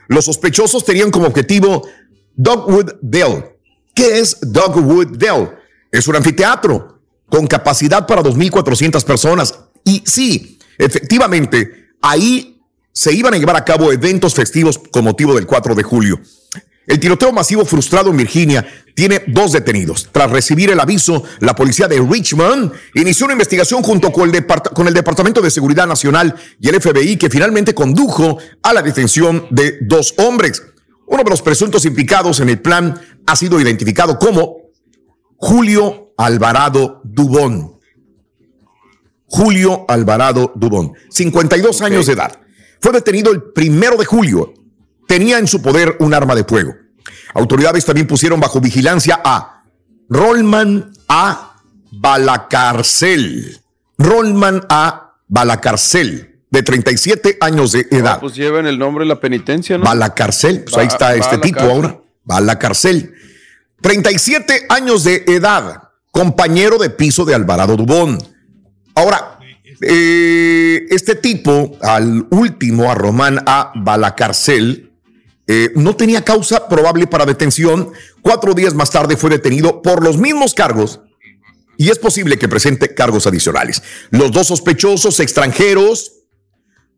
[0.09, 1.87] Los sospechosos tenían como objetivo
[2.35, 3.45] Dogwood Dell.
[3.95, 5.51] ¿Qué es Dogwood Dell?
[5.91, 9.59] Es un anfiteatro con capacidad para 2.400 personas.
[9.85, 15.47] Y sí, efectivamente, ahí se iban a llevar a cabo eventos festivos con motivo del
[15.47, 16.21] 4 de julio.
[16.87, 20.09] El tiroteo masivo frustrado en Virginia tiene dos detenidos.
[20.13, 24.73] Tras recibir el aviso, la policía de Richmond inició una investigación junto con el, depart-
[24.73, 29.47] con el Departamento de Seguridad Nacional y el FBI que finalmente condujo a la detención
[29.51, 30.63] de dos hombres.
[31.07, 34.57] Uno de los presuntos implicados en el plan ha sido identificado como
[35.37, 37.73] Julio Alvarado Dubón.
[39.27, 42.39] Julio Alvarado Dubón, 52 años de edad.
[42.81, 44.55] Fue detenido el primero de julio.
[45.07, 46.75] Tenía en su poder un arma de fuego.
[47.35, 49.63] Autoridades también pusieron bajo vigilancia a
[50.09, 51.61] Rolman A.
[51.93, 53.61] Balacarcel.
[53.99, 55.07] Rolman A.
[55.29, 58.21] Balacarcel, de 37 años de edad.
[58.21, 59.85] pues lleven el nombre de la penitencia, ¿no?
[59.85, 61.99] Balacarcel, pues ahí está este tipo ahora.
[62.23, 63.13] Balacarcel.
[63.81, 68.19] 37 años de edad, compañero de piso de Alvarado Dubón.
[68.95, 69.39] Ahora,
[69.81, 73.73] eh, este tipo, al último, a Román A.
[73.75, 74.93] Balacarcel,
[75.47, 77.93] eh, no tenía causa probable para detención.
[78.23, 81.01] Cuatro días más tarde fue detenido por los mismos cargos
[81.77, 83.83] y es posible que presente cargos adicionales.
[84.11, 86.13] Los dos sospechosos extranjeros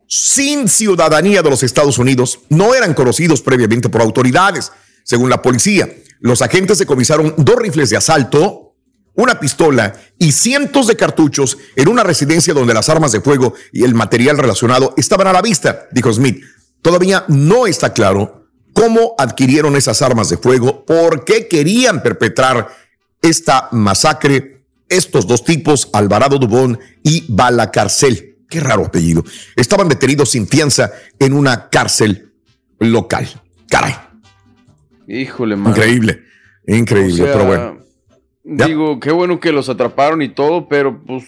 [0.07, 4.73] sin ciudadanía de los Estados Unidos no eran conocidos previamente por autoridades,
[5.05, 5.91] según la policía.
[6.21, 8.77] Los agentes decomisaron dos rifles de asalto,
[9.15, 13.83] una pistola y cientos de cartuchos en una residencia donde las armas de fuego y
[13.83, 16.43] el material relacionado estaban a la vista, dijo Smith.
[16.81, 18.38] Todavía no está claro
[18.79, 22.69] cómo adquirieron esas armas de fuego, por qué querían perpetrar
[23.21, 28.37] esta masacre estos dos tipos, Alvarado Dubón y Balacarcel.
[28.49, 29.25] Qué raro apellido.
[29.57, 32.33] Estaban detenidos sin fianza en una cárcel
[32.79, 33.29] local.
[33.69, 33.95] Caray.
[35.07, 35.73] Híjole, man.
[35.73, 36.23] Increíble.
[36.67, 37.79] Increíble, pero bueno.
[38.45, 41.25] Digo, qué bueno que los atraparon y todo, pero pues,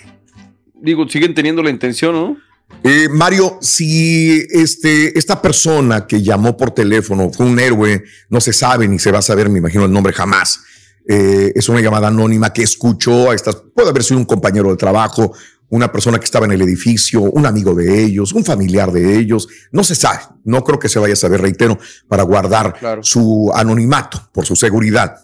[0.75, 2.37] digo, siguen teniendo la intención, ¿no?
[2.83, 8.53] Eh, Mario, si este, esta persona que llamó por teléfono fue un héroe, no se
[8.53, 10.61] sabe ni se va a saber, me imagino el nombre jamás.
[11.07, 14.77] Eh, es una llamada anónima que escuchó a estas, puede haber sido un compañero de
[14.77, 15.33] trabajo,
[15.69, 19.49] una persona que estaba en el edificio, un amigo de ellos, un familiar de ellos,
[19.73, 21.79] no se sabe, no creo que se vaya a saber, reitero,
[22.09, 25.17] para guardar su anonimato por su seguridad.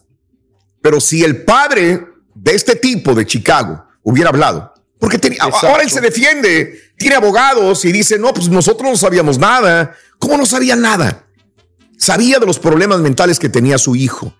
[0.80, 5.90] Pero si el padre de este tipo de Chicago hubiera hablado, porque tenía, ahora él
[5.90, 9.94] se defiende, tiene abogados y dice, no, pues nosotros no sabíamos nada.
[10.18, 11.26] ¿Cómo no sabía nada?
[11.98, 14.35] Sabía de los problemas mentales que tenía su hijo.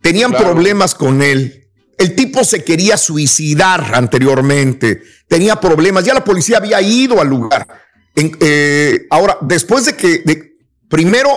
[0.00, 1.68] Tenían problemas con él.
[1.98, 5.02] El tipo se quería suicidar anteriormente.
[5.28, 6.04] Tenía problemas.
[6.04, 7.66] Ya la policía había ido al lugar.
[8.14, 10.56] Eh, ahora, después de que
[10.88, 11.30] primero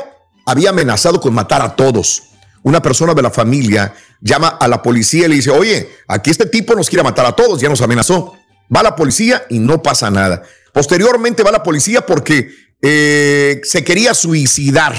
[0.45, 2.23] había amenazado con matar a todos.
[2.63, 6.45] Una persona de la familia llama a la policía y le dice, oye, aquí este
[6.45, 8.36] tipo nos quiere matar a todos, ya nos amenazó.
[8.75, 10.43] Va la policía y no pasa nada.
[10.73, 12.49] Posteriormente va la policía porque
[12.82, 14.95] eh, se quería suicidar.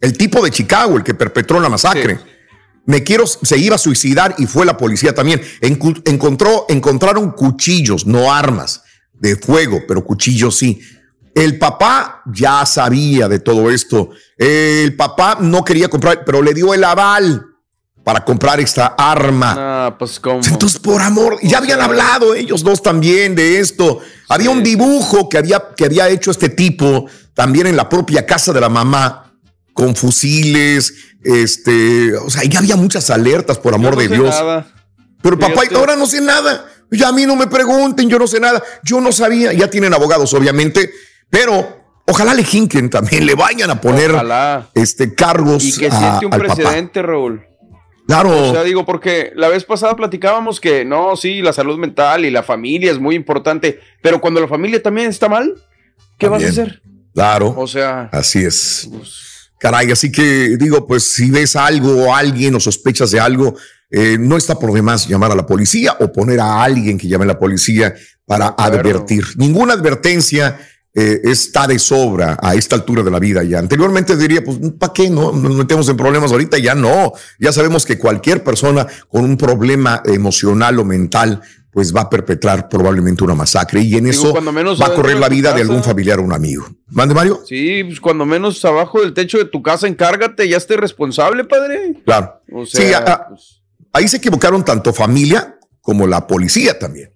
[0.00, 2.18] El tipo de Chicago, el que perpetró la masacre.
[2.86, 5.42] Me quiero, se iba a suicidar y fue la policía también.
[5.60, 10.80] encontró, encontraron cuchillos, no armas de fuego, pero cuchillos sí.
[11.34, 14.10] El papá ya sabía de todo esto.
[14.36, 17.47] El papá no quería comprar, pero le dio el aval
[18.08, 19.54] para comprar esta arma.
[19.58, 20.40] Ah, pues cómo.
[20.42, 24.00] Entonces, por amor, ya habían hablado ellos dos también de esto.
[24.30, 28.54] Había un dibujo que había, que había hecho este tipo también en la propia casa
[28.54, 29.34] de la mamá,
[29.74, 34.34] con fusiles, este, o sea, ya había muchas alertas, por amor de Dios.
[35.20, 36.64] Pero papá, ahora no sé nada.
[36.90, 38.62] Ya a mí no me pregunten, yo no sé nada.
[38.84, 40.90] Yo no sabía, ya tienen abogados, obviamente,
[41.28, 44.16] pero ojalá le jinquen también, le vayan a poner
[44.72, 45.62] este cargos.
[45.62, 47.47] Y que siente un precedente, Raúl.
[48.08, 48.48] Claro.
[48.48, 52.30] O sea, digo, porque la vez pasada platicábamos que no, sí, la salud mental y
[52.30, 55.54] la familia es muy importante, pero cuando la familia también está mal,
[56.16, 56.80] ¿qué vas a hacer?
[57.12, 57.54] Claro.
[57.54, 58.08] O sea.
[58.10, 58.88] Así es.
[59.58, 63.54] Caray, así que digo, pues si ves algo o alguien o sospechas de algo,
[63.90, 67.24] eh, no está por demás llamar a la policía o poner a alguien que llame
[67.24, 67.94] a la policía
[68.24, 69.24] para advertir.
[69.36, 70.58] Ninguna advertencia
[71.00, 73.60] eh, está de sobra a esta altura de la vida ya.
[73.60, 75.30] Anteriormente diría, pues, ¿para qué no?
[75.30, 77.12] Nos metemos en problemas ahorita, ya no.
[77.38, 82.68] Ya sabemos que cualquier persona con un problema emocional o mental pues va a perpetrar
[82.68, 86.24] probablemente una masacre y en eso va a correr la vida de algún familiar o
[86.24, 86.66] un amigo.
[86.88, 87.42] ¿Mande, Mario?
[87.46, 91.94] Sí, pues cuando menos abajo del techo de tu casa encárgate, ya esté responsable, padre.
[92.04, 92.42] Claro.
[92.66, 92.82] sí,
[93.28, 97.12] pues ahí se equivocaron tanto familia como la policía también.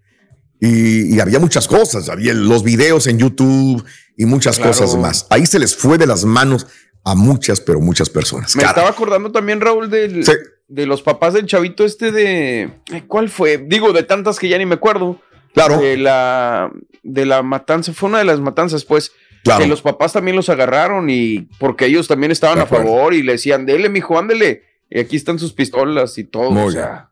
[0.64, 3.84] Y, había muchas cosas, había los videos en YouTube
[4.16, 5.26] y muchas cosas más.
[5.28, 6.68] Ahí se les fue de las manos
[7.02, 8.54] a muchas, pero muchas personas.
[8.54, 10.24] Me estaba acordando también, Raúl, del,
[10.68, 12.70] de los papás del chavito este de.
[13.08, 13.58] ¿Cuál fue?
[13.58, 15.20] Digo, de tantas que ya ni me acuerdo.
[15.52, 15.78] Claro.
[15.78, 16.70] De la,
[17.02, 19.10] de la matanza, fue una de las matanzas, pues.
[19.58, 23.32] Que los papás también los agarraron y porque ellos también estaban a favor y le
[23.32, 24.62] decían, dele, mijo, ándele.
[24.88, 26.66] Y aquí están sus pistolas y todo.
[26.66, 27.11] o sea.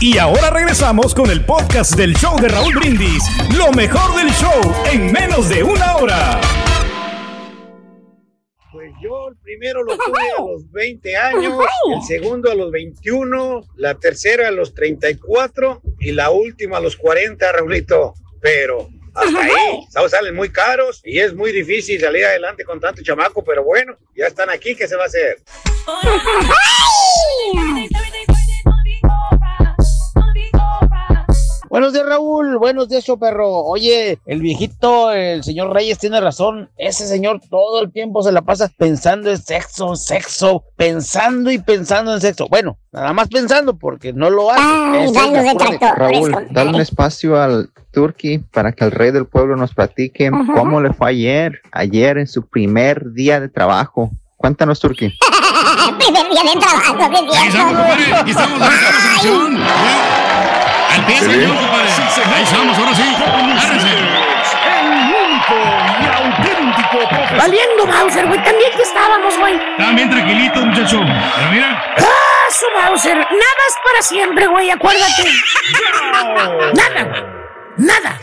[0.00, 3.22] Y ahora regresamos con el podcast del show de Raúl Brindis.
[3.56, 4.60] Lo mejor del show
[4.92, 6.40] en menos de una hora.
[8.72, 11.54] Pues yo el primero lo tuve a los 20 años,
[11.94, 16.96] el segundo a los 21, la tercera a los 34 y la última a los
[16.96, 18.14] 40, Raulito.
[18.42, 23.44] Pero hasta ahí, salen muy caros y es muy difícil salir adelante con tanto chamaco,
[23.44, 25.38] pero bueno, ya están aquí, ¿qué se va a hacer?
[31.74, 32.56] Buenos días, Raúl.
[32.56, 33.50] Buenos días, perro.
[33.64, 36.70] Oye, el viejito, el señor Reyes tiene razón.
[36.78, 42.14] Ese señor todo el tiempo se la pasa pensando en sexo, sexo, pensando y pensando
[42.14, 42.46] en sexo.
[42.48, 44.62] Bueno, nada más pensando porque no lo hace.
[44.62, 45.94] Ay, la.
[45.96, 50.80] Raúl, dale un espacio al Turkey para que el rey del pueblo nos platique cómo
[50.80, 54.12] le fue ayer, ayer en su primer día de trabajo.
[54.36, 55.12] Cuéntanos, Turkey.
[55.98, 56.96] Primer día de trabajo,
[57.32, 58.16] ¿qué es cierto?
[58.20, 60.23] Aquí estamos, en acción.
[60.94, 61.88] Al pie, señor, compadre.
[62.36, 63.02] Ahí estamos, ahora sí.
[63.02, 63.88] Agárrense.
[63.88, 64.86] El
[65.26, 65.54] único
[66.00, 66.98] y auténtico
[67.36, 68.42] Valiendo, Mauser, güey.
[68.42, 69.54] También que estábamos, güey.
[69.54, 71.00] Estaban bien tranquilitos, muchacho.
[71.00, 71.84] Pero mira.
[71.98, 73.16] ¡Ah, su Mauser!
[73.16, 74.70] Nada es para siempre, güey.
[74.70, 75.24] Acuérdate.
[76.74, 77.24] Nada, güey.
[77.76, 78.18] Nada.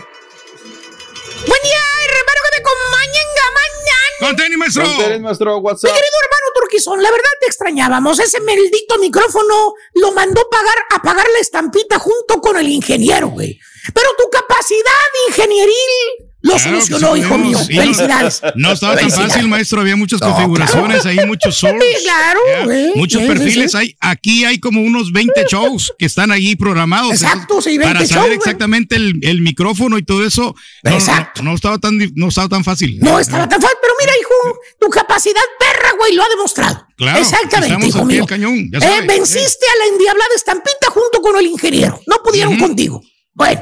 [1.48, 4.58] Buen día, hermano, que me acompañen, mañana.
[4.58, 5.20] Maestro.
[5.22, 5.90] Maestro, Mi WhatsApp.
[5.92, 8.20] querido hermano Turquizón, la verdad te extrañábamos.
[8.20, 13.60] Ese maldito micrófono lo mandó pagar a pagar la estampita junto con el ingeniero, güey.
[13.94, 17.58] Pero tu capacidad ingenieril lo Claro, solucionó, pues, hijo mío.
[17.60, 18.42] sí, no- Felicidades.
[18.56, 19.82] No, estaba tan fácil, maestro.
[19.82, 21.22] Había muchas No, configuraciones claro.
[21.22, 21.86] ahí, muchos source.
[22.04, 22.92] Claro, ya, güey.
[22.96, 23.78] Muchos Sí, sí, perfiles sí.
[23.78, 23.96] hay.
[24.00, 27.12] Aquí hay como unos 20 shows que están ahí programados.
[27.12, 28.38] Exacto, sí, 20 Para saber shows, güey.
[28.38, 30.56] exactamente el, el micrófono y todo eso.
[30.84, 31.44] No, Exacto.
[31.44, 33.00] No, estaba tan, no estaba tan fácil.
[33.00, 36.88] No estaba tan fácil, pero mira, hijo, tu capacidad perra, güey, lo ha demostrado.
[36.98, 38.26] Claro, Exactamente, estamos hijo mío.
[38.26, 42.02] cañón, ya Eh, venciste a la endiablada estampita junto con el ingeniero.
[42.08, 43.02] No pudieron contigo.
[43.34, 43.62] Bueno,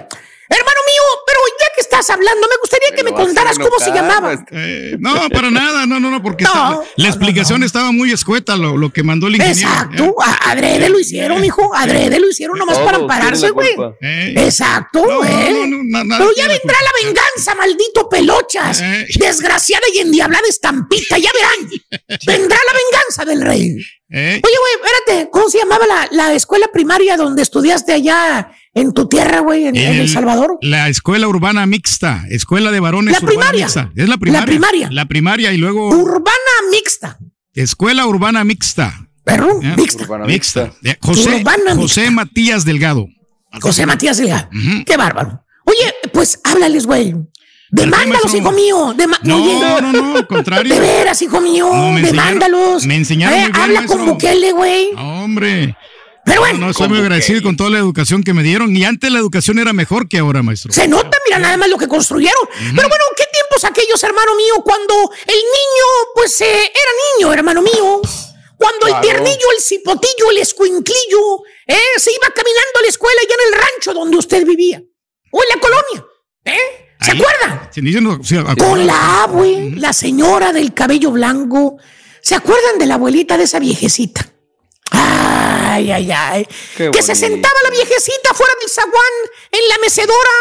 [0.49, 4.33] hermano mío, pero ya que estás hablando, me gustaría que me contaras cómo se llamaba.
[4.51, 8.55] Eh, no, para nada, no, no, no, porque No, está- la explicación estaba muy escueta,
[8.57, 9.69] lo, lo que mandó el ingeniero.
[9.69, 13.69] Exacto, a- adrede lo hicieron, hijo, adrede lo hicieron nomás Todos para ampararse, güey.
[14.01, 14.33] Eh.
[14.37, 15.49] Exacto, No, eh.
[15.51, 18.81] no, no, na- nada Pero ya la vendrá la venganza, maldito pelochas.
[18.81, 19.05] Eh.
[19.19, 21.69] Desgraciada y endiablada estampita, ya verán.
[22.25, 23.75] Vendrá la venganza del rey.
[24.11, 24.41] Eh.
[24.43, 29.07] Oye, güey, espérate, ¿cómo se llamaba la, la escuela primaria donde estudiaste allá en tu
[29.07, 30.57] tierra, güey, en, en El Salvador?
[30.61, 33.65] La escuela urbana mixta, escuela de varones La urbana primaria.
[33.65, 33.91] mixta.
[33.95, 34.41] Es la primaria.
[34.41, 34.89] La primaria.
[34.91, 37.17] La primaria y luego Urbana mixta.
[37.53, 39.07] escuela urbana mixta.
[39.23, 40.07] Perro, mixta.
[40.25, 40.71] Mixta.
[40.83, 43.07] Eh, José, Urbana José Matías Delgado.
[43.61, 44.49] José Matías Delgado.
[44.85, 45.43] Qué bárbaro.
[45.65, 47.13] Oye, pues háblales, güey.
[47.71, 48.95] Demándalos, hijo mío.
[48.97, 50.73] Dema- No, Oye, no, no, al contrario.
[50.73, 51.69] De veras, hijo mío.
[51.71, 52.85] No, me enseñaron- demándalos.
[52.87, 53.97] me enseñaron Eh, muy bien, Habla maestro.
[53.99, 54.87] con Bukele, güey.
[54.97, 55.75] Hombre.
[56.25, 56.59] Pero bueno.
[56.59, 58.75] No, estoy muy agradecido con toda la educación que me dieron.
[58.75, 60.71] Y antes la educación era mejor que ahora, maestro.
[60.71, 62.47] Se nota, mira nada más lo que construyeron.
[62.75, 64.93] Pero bueno, ¿qué tiempos aquellos, hermano mío, cuando
[65.25, 68.01] el niño, pues, eh, era niño, hermano mío?
[68.57, 73.35] Cuando el tiernillo, el cipotillo, el escuinclillo, eh, se iba caminando a la escuela allá
[73.39, 74.81] en el rancho donde usted vivía.
[75.31, 76.05] O en la colonia.
[76.45, 76.95] ¿Eh?
[77.01, 77.17] ¿Se Ahí.
[77.21, 77.69] acuerdan?
[78.03, 81.77] No- Con la abue, la señora del cabello blanco.
[82.21, 84.29] ¿Se acuerdan de la abuelita de esa viejecita?
[85.73, 86.47] Ay, ay, ay.
[86.75, 89.13] Qué que se sentaba la viejecita fuera del zaguán
[89.51, 90.31] en la mecedora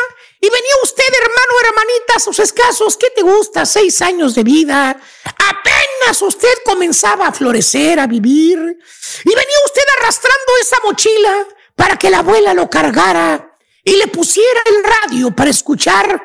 [0.41, 3.67] y venía usted, hermano, hermanita, a sus escasos, ¿qué te gusta?
[3.67, 4.91] Seis años de vida.
[5.25, 8.59] Apenas usted comenzaba a florecer, a vivir.
[8.59, 13.53] Y venía usted arrastrando esa mochila para que la abuela lo cargara
[13.83, 16.23] y le pusiera el radio para escuchar,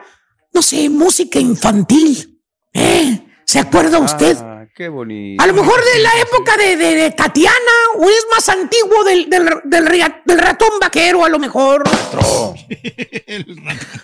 [0.51, 2.39] no sé, música infantil.
[2.71, 3.19] ¿Eh?
[3.45, 4.37] ¿Se acuerda usted?
[4.39, 5.41] Ah, qué bonito.
[5.43, 7.55] A lo mejor de la época de, de- de Tatiana,
[7.97, 9.47] o es más antiguo del, del,
[10.25, 11.83] del ratón vaquero, a lo mejor.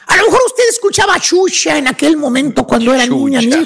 [0.08, 3.40] A lo mejor usted escuchaba a Xuxa en aquel momento cuando era niña.
[3.42, 3.58] niño.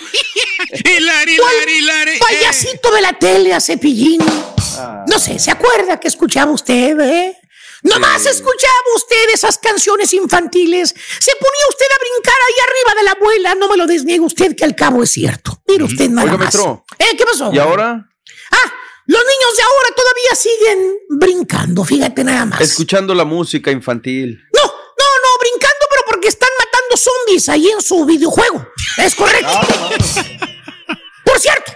[0.72, 4.22] Hilari, ¿Cuál hilari, hilari, Payasito de la tele a Cepillín.
[5.08, 7.38] No sé, ¿se acuerda que escuchaba usted, eh?
[7.84, 10.90] Nomás escuchaba usted esas canciones infantiles.
[10.90, 13.56] Se ponía usted a brincar ahí arriba de la abuela.
[13.56, 15.62] No me lo desniegue usted, que al cabo es cierto.
[15.68, 16.56] Mire usted nada Oiga, más.
[16.56, 16.86] maestro.
[16.98, 17.16] ¿Eh?
[17.18, 17.52] ¿Qué pasó?
[17.54, 18.10] ¿Y ahora?
[18.52, 18.74] Ah,
[19.06, 22.62] los niños de ahora todavía siguen brincando, fíjate nada más.
[22.62, 24.40] Escuchando la música infantil.
[24.54, 24.70] No, no,
[25.24, 28.66] no, brincando, pero porque están matando zombies ahí en su videojuego.
[28.98, 29.60] Es correcto.
[31.26, 31.72] Por cierto,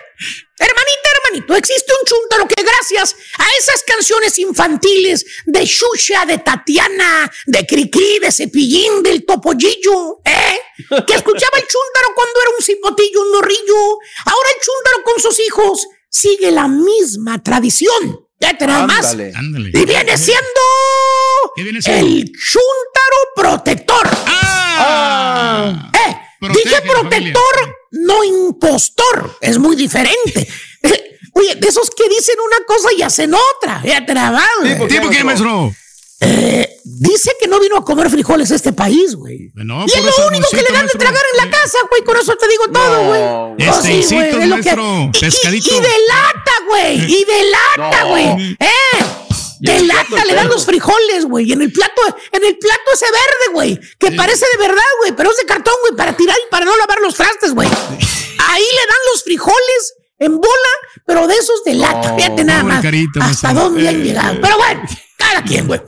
[0.59, 7.31] hermanita, hermanito, existe un chuntaro que gracias a esas canciones infantiles de Xuxa, de Tatiana,
[7.45, 10.59] de Cricri, de Cepillín, del Topollillo, ¿eh?
[11.05, 13.99] Que escuchaba el chuntaro cuando era un cipotillo, un morrillo.
[14.25, 18.27] Ahora el chuntaro con sus hijos sigue la misma tradición.
[18.39, 18.55] Ya
[18.85, 19.15] más.
[19.15, 20.61] Y viene siendo
[21.55, 22.05] ¿Qué viene siendo?
[22.05, 24.07] el chúntaro protector.
[24.27, 25.91] Ah.
[25.91, 29.37] Eh, Protege dije protector, no impostor.
[29.41, 30.47] Es muy diferente.
[31.33, 33.81] Oye, de esos que dicen una cosa y hacen otra.
[33.85, 34.87] Ya trabado.
[34.87, 35.73] ¿Tipo qué, maestro?
[36.19, 39.51] Eh, dice que no vino a comer frijoles a este país, güey.
[39.53, 42.03] No, y es lo único que le dan de tragar en la casa, güey.
[42.03, 43.21] Con eso te digo todo, güey.
[43.21, 45.75] Oh, sí, Esteincitos, güey, es lo que- maestro, y- y- pescadito.
[45.75, 46.95] Y, de lata, güey.
[47.13, 48.07] Y de lata, No.
[48.09, 48.57] güey.
[48.59, 49.05] Eh.
[49.59, 51.49] De lata le dan los frijoles, güey.
[51.49, 52.01] Y en el plato,
[52.31, 53.79] en el plato ese verde, güey.
[53.99, 55.13] Que parece de verdad, güey.
[55.15, 55.95] Pero es de cartón, güey.
[55.95, 57.67] Para tirar y para no lavar los trastes, güey.
[57.67, 60.71] Ahí le dan los frijoles en bola,
[61.05, 62.15] pero de esos de lata.
[62.15, 62.83] Fíjate nada más.
[63.21, 64.41] Hasta dónde han Eh, llegado.
[64.41, 64.81] Pero bueno,
[65.17, 65.81] cada quien, güey.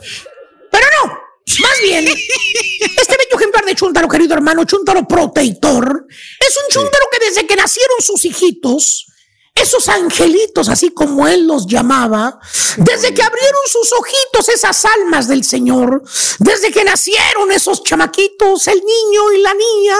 [0.71, 1.13] Pero no,
[1.61, 7.25] más bien, este bello ejemplar de Chuntaro, querido hermano, Chuntaro protector, es un Chuntaro que
[7.25, 9.07] desde que nacieron sus hijitos,
[9.55, 12.39] esos angelitos, así como él los llamaba,
[12.77, 16.01] desde que abrieron sus ojitos esas almas del Señor,
[16.37, 19.95] desde que nacieron esos chamaquitos, el niño y la niña,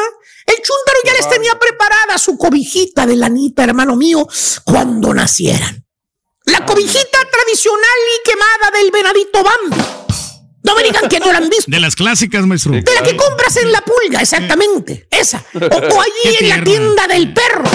[0.50, 4.28] el Chuntaro ya les tenía preparada su cobijita de lanita, hermano mío,
[4.64, 5.86] cuando nacieran.
[6.46, 9.84] La cobijita tradicional y quemada del venadito Bambi.
[10.64, 11.72] No me digan que no la han visto.
[11.72, 12.74] De las clásicas, maestro.
[12.74, 15.08] De la que compras en la pulga, exactamente.
[15.10, 15.44] Esa.
[15.54, 17.70] O, o allí en la tienda del perro.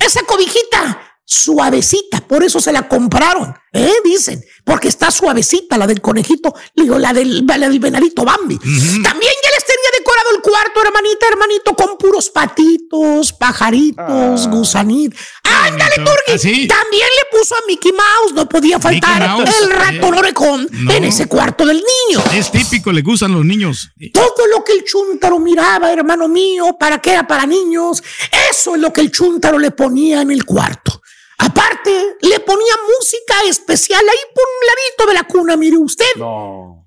[0.00, 3.92] Esa cobijita suavecita, por eso se la compraron, ¿eh?
[4.04, 8.58] Dicen, porque está suavecita la del conejito, digo, la del, la del venadito Bambi.
[8.58, 9.90] También ya les tenía
[10.34, 15.18] el cuarto, hermanita, hermanito, con puros patitos, pajaritos, gusanitos.
[15.42, 16.66] ¡Ándale, Turgi!
[16.68, 20.18] También le puso a Mickey Mouse, no podía faltar Mouse, el ratón eh.
[20.18, 20.92] orejón No.
[20.92, 22.22] en ese cuarto del niño.
[22.34, 23.90] Es típico, le gustan los niños.
[24.12, 28.02] Todo lo que el chúntaro miraba, hermano mío, para que era para niños,
[28.50, 31.00] eso es lo que el chúntaro le ponía en el cuarto.
[31.38, 36.04] Aparte, le ponía música especial ahí por un ladito de la cuna, mire usted.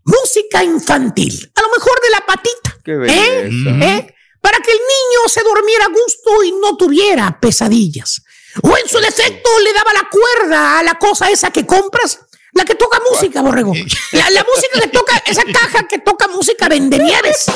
[0.06, 2.78] Música infantil, a lo mejor de la patita.
[2.84, 2.98] Qué ¿eh?
[2.98, 3.86] belleza.
[3.86, 4.16] ¿Eh?
[4.42, 8.22] Para que el niño se durmiera a gusto y no tuviera pesadillas.
[8.62, 12.20] O en su defecto le daba la cuerda a la cosa esa que compras,
[12.52, 13.74] la que toca música, borrego.
[14.12, 17.46] La, la música que toca, esa caja que toca música vende nieves.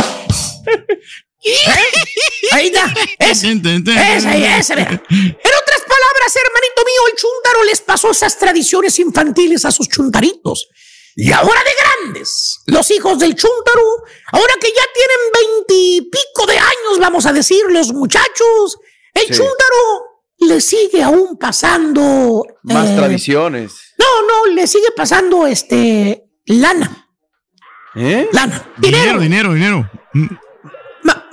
[2.52, 2.94] Ahí está.
[3.20, 4.92] Es, esa, esa, mira.
[4.92, 10.68] En otras palabras, hermanito mío, el chúntaro les pasó esas tradiciones infantiles a sus chuntaritos.
[11.20, 11.72] Y ahora de
[12.06, 13.82] grandes, los hijos del chúntaro,
[14.34, 18.78] ahora que ya tienen veintipico de años, vamos a decir, los muchachos,
[19.16, 19.34] el Sí.
[19.34, 22.44] chúntaro le sigue aún pasando.
[22.62, 23.74] Más eh, tradiciones.
[23.98, 27.10] No, no, le sigue pasando este lana.
[27.96, 28.30] ¿Eh?
[28.32, 28.72] Lana.
[28.78, 29.90] Dinero, dinero, dinero.
[30.14, 30.28] Mm,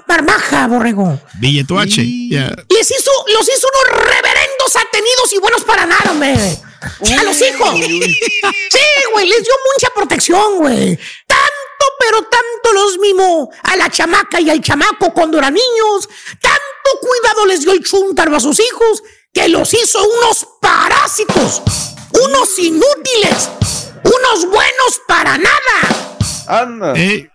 [0.09, 1.21] Marmaja, borrego.
[1.41, 2.01] Billeto H.
[2.31, 2.49] ya.
[2.71, 6.37] Les hizo, los hizo unos reverendos atenidos y buenos para nada, hombre.
[7.19, 7.71] A los hijos.
[7.79, 8.81] Sí,
[9.13, 10.97] güey, les dio mucha protección, güey.
[11.27, 16.09] Tanto, pero tanto los mimó a la chamaca y al chamaco cuando eran niños.
[16.41, 21.63] Tanto cuidado les dio el chúntaro a sus hijos que los hizo unos parásitos,
[22.13, 23.49] unos inútiles,
[24.05, 26.17] unos buenos para nada.
[26.47, 26.93] Anda.
[26.97, 27.29] Eh,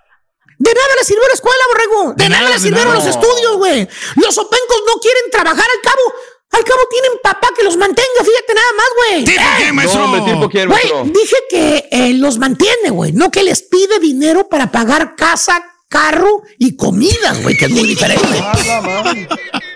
[0.61, 2.13] De nada le sirvió la escuela, borrego.
[2.15, 3.05] De, De nada, nada, le de sirvieron nada.
[3.05, 3.87] los estudios, güey.
[4.17, 6.13] Los opencos no quieren trabajar al cabo.
[6.51, 9.23] Al cabo tienen papá que los mantenga, fíjate nada más, güey.
[9.25, 9.99] ¿Tipo Eh, maestro?
[9.99, 11.03] No, hombre, tipo quién, Güey, maestro.
[11.05, 13.11] dije que eh, los mantiene, güey.
[13.13, 17.87] No que les pide dinero para pagar casa, carro y comida, güey, que es muy
[17.87, 18.27] diferente.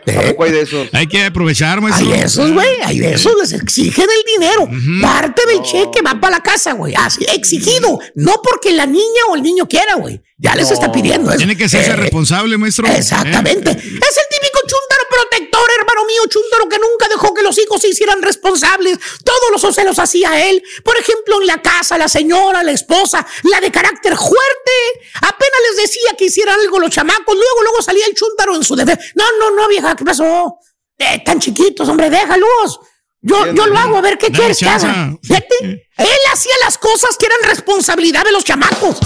[0.05, 0.89] Tampoco hay de esos.
[0.93, 2.05] Hay que aprovechar, maestro.
[2.11, 4.69] Hay de esos, güey, hay de esos, les exigen el dinero.
[5.01, 6.93] Parte del cheque va para la casa, güey.
[6.95, 7.99] Así, exigido.
[8.15, 10.21] No porque la niña o el niño quiera, güey.
[10.37, 11.37] Ya les está pidiendo eso.
[11.37, 12.85] Tiene que serse Eh, responsable, maestro.
[12.87, 13.69] Exactamente.
[13.71, 13.79] Es el
[14.29, 18.97] típico chúntaro protector, hermano mío, Chuntaro que nunca dejó que los hijos se hicieran responsables.
[19.23, 20.63] Todos los se los hacía él.
[20.83, 24.71] Por ejemplo, en la casa, la señora, la esposa, la de carácter fuerte.
[25.21, 27.35] Apenas les decía que hicieran algo los chamacos.
[27.35, 29.01] Luego, luego salía el Chuntaro en su defensa.
[29.15, 30.57] No, no, no, vieja, ¿qué pasó?
[30.97, 32.79] Eh, tan chiquitos, hombre, déjalos.
[33.21, 35.17] Yo, yo lo hago, a ver qué quieres que haga.
[35.23, 38.97] Fíjate, él hacía las cosas que eran responsabilidad de los chamacos.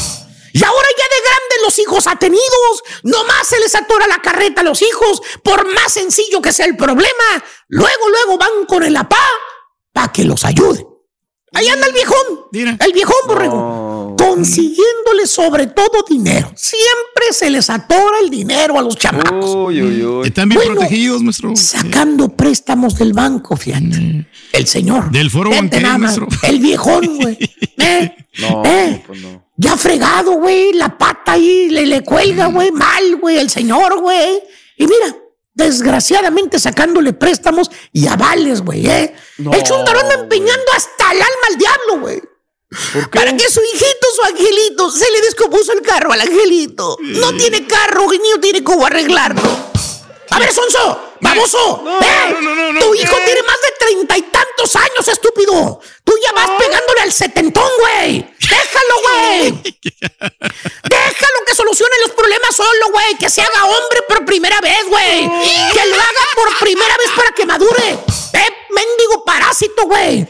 [0.58, 4.64] Y ahora ya de grandes los hijos atenidos, nomás se les atora la carreta a
[4.64, 7.44] los hijos, por más sencillo que sea el problema.
[7.68, 9.24] Luego, luego van con el apá
[9.94, 10.84] para que los ayude.
[11.54, 16.52] Ahí anda el viejón, el viejón borrego, consiguiéndole sobre todo dinero.
[16.56, 19.74] Siempre se les atora el dinero a los chamacos.
[20.26, 21.56] Están bien Bueno, protegidos, maestro.
[21.56, 24.28] Sacando préstamos del banco, fíjate.
[24.52, 25.12] El señor.
[25.12, 26.28] Del foro maestro.
[26.44, 27.38] El viejón, güey.
[27.78, 28.16] ¿Eh?
[28.40, 29.04] No, ¿Eh?
[29.08, 29.47] pues no.
[29.58, 30.74] Ya fregado, güey.
[30.74, 32.72] La pata ahí le, le cuelga, güey.
[32.72, 33.38] Mal, güey.
[33.38, 34.42] El señor, güey.
[34.78, 35.16] Y mira,
[35.58, 39.16] desgraciadamente sacándole préstamos y avales, güey, ¿eh?
[39.40, 42.22] No, el chuntarón empeñando hasta el alma al diablo, güey.
[43.12, 46.98] Para que su hijito, su angelito, se le descompuso el carro al angelito.
[47.02, 49.42] No tiene carro, ni tiene cómo arreglarlo.
[50.38, 52.78] A ver, Sonso, baboso, ¡eh!
[52.80, 55.80] tu hijo tiene más de treinta y tantos años, estúpido.
[56.04, 58.36] Tú ya vas pegándole al setentón, güey.
[58.40, 59.52] Déjalo, güey.
[60.84, 63.18] Déjalo que solucione los problemas solo, güey.
[63.18, 65.28] Que se haga hombre por primera vez, güey.
[65.74, 67.90] Que lo haga por primera vez para que madure.
[68.34, 70.28] Eh, mendigo parásito, güey.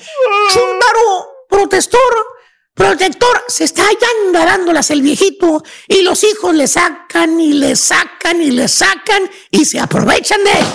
[0.53, 2.36] Chúndaro, protestor,
[2.77, 3.43] protector.
[3.47, 5.63] Se está ya dándolas el viejito.
[5.87, 10.51] Y los hijos le sacan y le sacan y le sacan y se aprovechan de
[10.51, 10.65] él.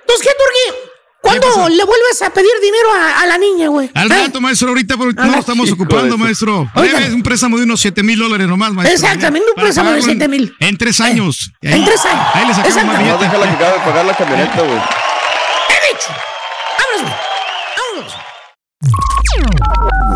[0.00, 0.88] Entonces, ¿qué, Turquí?
[1.20, 3.88] ¿Cuándo le vuelves a pedir dinero a, a la niña, güey?
[3.94, 4.14] Al ¿Eh?
[4.26, 6.68] rato, maestro, ahorita porque no lo estamos ocupando, maestro.
[6.74, 8.92] Es un préstamo de unos 7 mil dólares nomás, maestro.
[9.06, 10.56] Exactamente, un préstamo de pagarlo en- 7 mil.
[10.58, 11.52] En tres años.
[11.60, 12.26] Y ahí- En tres años.
[12.34, 13.10] Ahí le sacamos más Exactamente.
[13.12, 13.24] No billete.
[13.36, 14.78] déjala que acabe de pagar la camioneta, güey.
[15.68, 16.10] He dicho.
[16.78, 17.14] Vámonos, güey.
[17.94, 19.11] Vámonos.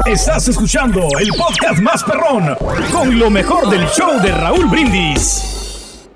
[0.06, 2.56] Estás escuchando el podcast más perrón
[2.92, 6.08] con lo mejor del show de Raúl Brindis.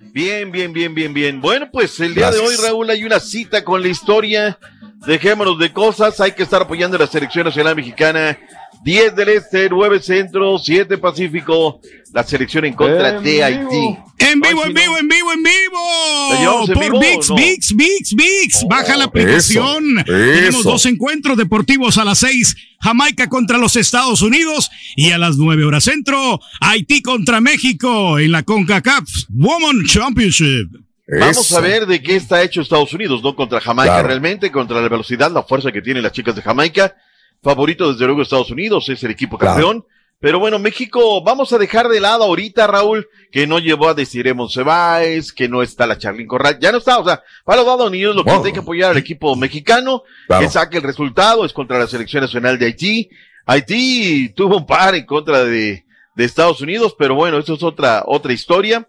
[0.00, 1.40] Bien, bien, bien, bien, bien.
[1.40, 2.54] Bueno, pues el día de hoy.
[2.56, 4.58] Raúl, hay una cita con la historia.
[5.06, 6.20] Dejémonos de cosas.
[6.20, 8.38] Hay que estar apoyando a la selección nacional mexicana.
[8.82, 11.80] 10 del Este, 9 Centro, 7 Pacífico.
[12.12, 13.44] La selección en contra En de vivo.
[13.44, 13.98] Haití.
[14.18, 16.82] En vivo, en vivo, en vivo, en ¿La llevamos vivo.
[16.82, 17.30] en Por VIX?
[17.34, 18.64] VIX, VIX, VIX.
[18.68, 19.98] Baja la aplicación.
[19.98, 22.56] eso, Tenemos dos encuentros deportivos a las 6.
[22.80, 24.70] Jamaica contra los Estados Unidos.
[24.96, 30.87] Y a las 9 horas centro, Haití contra México en la CONCACAF Women Championship.
[31.10, 31.56] Vamos Eso.
[31.56, 33.34] a ver de qué está hecho Estados Unidos, ¿no?
[33.34, 34.08] Contra Jamaica Claro.
[34.08, 36.94] realmente, contra la velocidad, la fuerza que tienen las chicas de Jamaica.
[37.42, 39.54] Favorito desde luego Estados Unidos, es el equipo Claro.
[39.54, 39.84] campeón.
[40.20, 44.34] Pero bueno, México, vamos a dejar de lado ahorita, Raúl, que no llevó a Desiree
[44.34, 47.88] Monseváez, que no está la Charlyn Corral, ya no está, o sea, para los Estados
[47.90, 48.44] Unidos lo que Wow.
[48.44, 50.42] hay que apoyar al equipo mexicano, Claro.
[50.44, 53.08] que saque el resultado, es contra la selección nacional de Haití.
[53.46, 55.84] Haití tuvo un par en contra de,
[56.16, 58.86] de Estados Unidos, pero bueno, eso es otra, otra historia.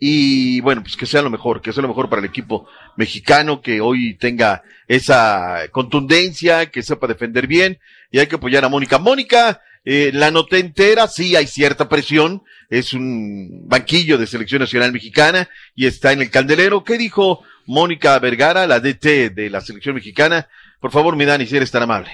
[0.00, 3.60] Y bueno, pues que sea lo mejor, que sea lo mejor para el equipo mexicano,
[3.60, 7.78] que hoy tenga esa contundencia, que sepa defender bien,
[8.10, 8.98] y hay que apoyar a Mónica.
[8.98, 14.92] Mónica, eh, la noté entera, sí hay cierta presión, es un banquillo de selección nacional
[14.92, 16.84] mexicana y está en el candelero.
[16.84, 20.48] ¿Qué dijo Mónica Vergara, la DT de la selección mexicana?
[20.80, 22.10] Por favor, mi Dani, si eres tan amable.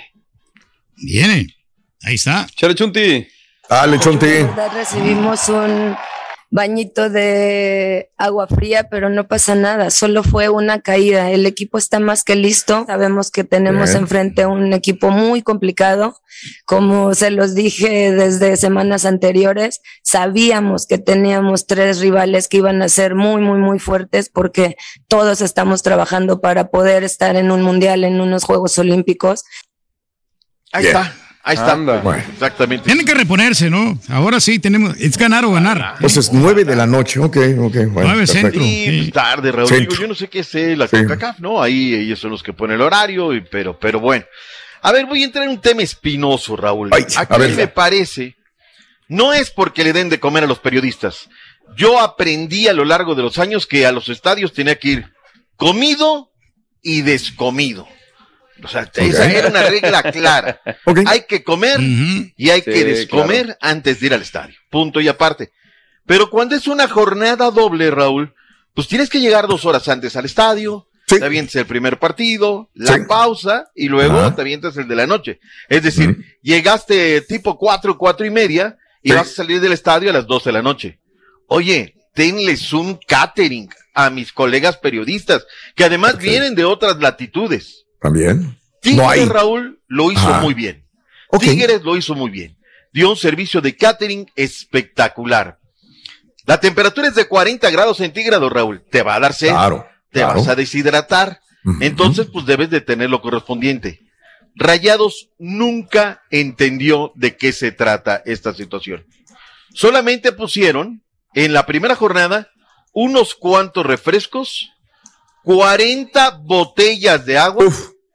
[0.97, 1.49] Viene.
[2.03, 2.47] Ahí está.
[2.55, 3.27] Chale, Chunti.
[3.69, 5.97] Dale, verdad recibimos un
[6.51, 11.31] bañito de agua fría, pero no pasa nada, solo fue una caída.
[11.31, 12.85] El equipo está más que listo.
[12.87, 14.03] Sabemos que tenemos Bien.
[14.03, 16.21] enfrente un equipo muy complicado.
[16.65, 22.89] Como se los dije desde semanas anteriores, sabíamos que teníamos tres rivales que iban a
[22.89, 24.77] ser muy, muy, muy fuertes porque
[25.09, 29.45] todos estamos trabajando para poder estar en un mundial, en unos Juegos Olímpicos.
[30.73, 30.97] Ahí Bien.
[30.97, 31.15] está,
[31.45, 31.79] ahí está.
[32.33, 32.87] Exactamente.
[32.87, 33.99] Tienen que reponerse, ¿no?
[34.09, 35.95] Ahora sí tenemos, es ganar o ganar.
[36.01, 37.77] Pues es nueve de la noche, ok, ok.
[37.91, 38.61] Bueno, centro.
[38.63, 39.69] Sí, pues tarde, Raúl.
[39.69, 39.91] Centro.
[39.93, 40.97] Digo, yo no sé qué es eh, la Sí.
[40.97, 41.63] CONCACAF, ¿no?
[41.63, 44.25] Ahí ellos son los que ponen el horario, y- pero, pero bueno.
[44.83, 46.91] A ver, voy a entrar en un tema espinoso, Raúl.
[46.93, 47.51] Aquí a ver.
[47.55, 48.37] me parece,
[49.09, 51.29] no es porque le den de comer a los periodistas.
[51.77, 55.07] Yo aprendí a lo largo de los años que a los estadios tenía que ir
[55.57, 56.31] comido
[56.83, 57.89] y descomido.
[58.63, 60.61] O sea, esa era una regla clara.
[61.07, 64.55] Hay que comer y hay que Sí, descomer antes de ir al estadio.
[64.71, 65.51] Punto y aparte.
[66.07, 68.35] Pero cuando es una jornada doble, Raúl,
[68.75, 73.07] pues tienes que llegar dos horas antes al estadio, te avientas el primer partido, la
[73.07, 74.35] pausa y luego Ajá.
[74.35, 75.41] te avientas el de la noche.
[75.69, 79.15] Es decir, llegaste tipo cuatro, cuatro y media y Sí.
[79.17, 81.01] vas a salir del estadio a las doce de la noche.
[81.49, 87.84] Oye, tenles un catering a mis colegas periodistas, que además vienen de otras latitudes.
[88.01, 88.59] También.
[88.81, 89.33] Tigres, No.
[89.33, 90.41] Raúl, lo hizo Ajá.
[90.41, 90.85] muy bien.
[91.41, 92.57] Tigres lo hizo muy bien.
[92.93, 95.59] Dio un servicio de catering espectacular.
[96.47, 98.85] La temperatura es de 40 grados centígrados, Raúl.
[98.91, 99.49] Te va a dar sed.
[99.51, 100.39] Claro, Te claro.
[100.39, 101.41] vas a deshidratar.
[101.81, 104.01] Entonces, pues debes de tener lo correspondiente.
[104.55, 109.07] Rayados nunca entendió de qué se trata esta situación.
[109.73, 112.51] Solamente pusieron en la primera jornada
[112.93, 114.71] unos cuantos refrescos,
[115.45, 117.67] 40 botellas de agua.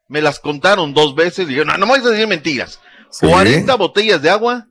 [0.08, 1.48] Me las contaron dos veces.
[1.48, 2.80] Dijeron, no, no me vas a decir mentiras.
[3.12, 3.28] Sí.
[3.28, 4.70] 40 botellas de agua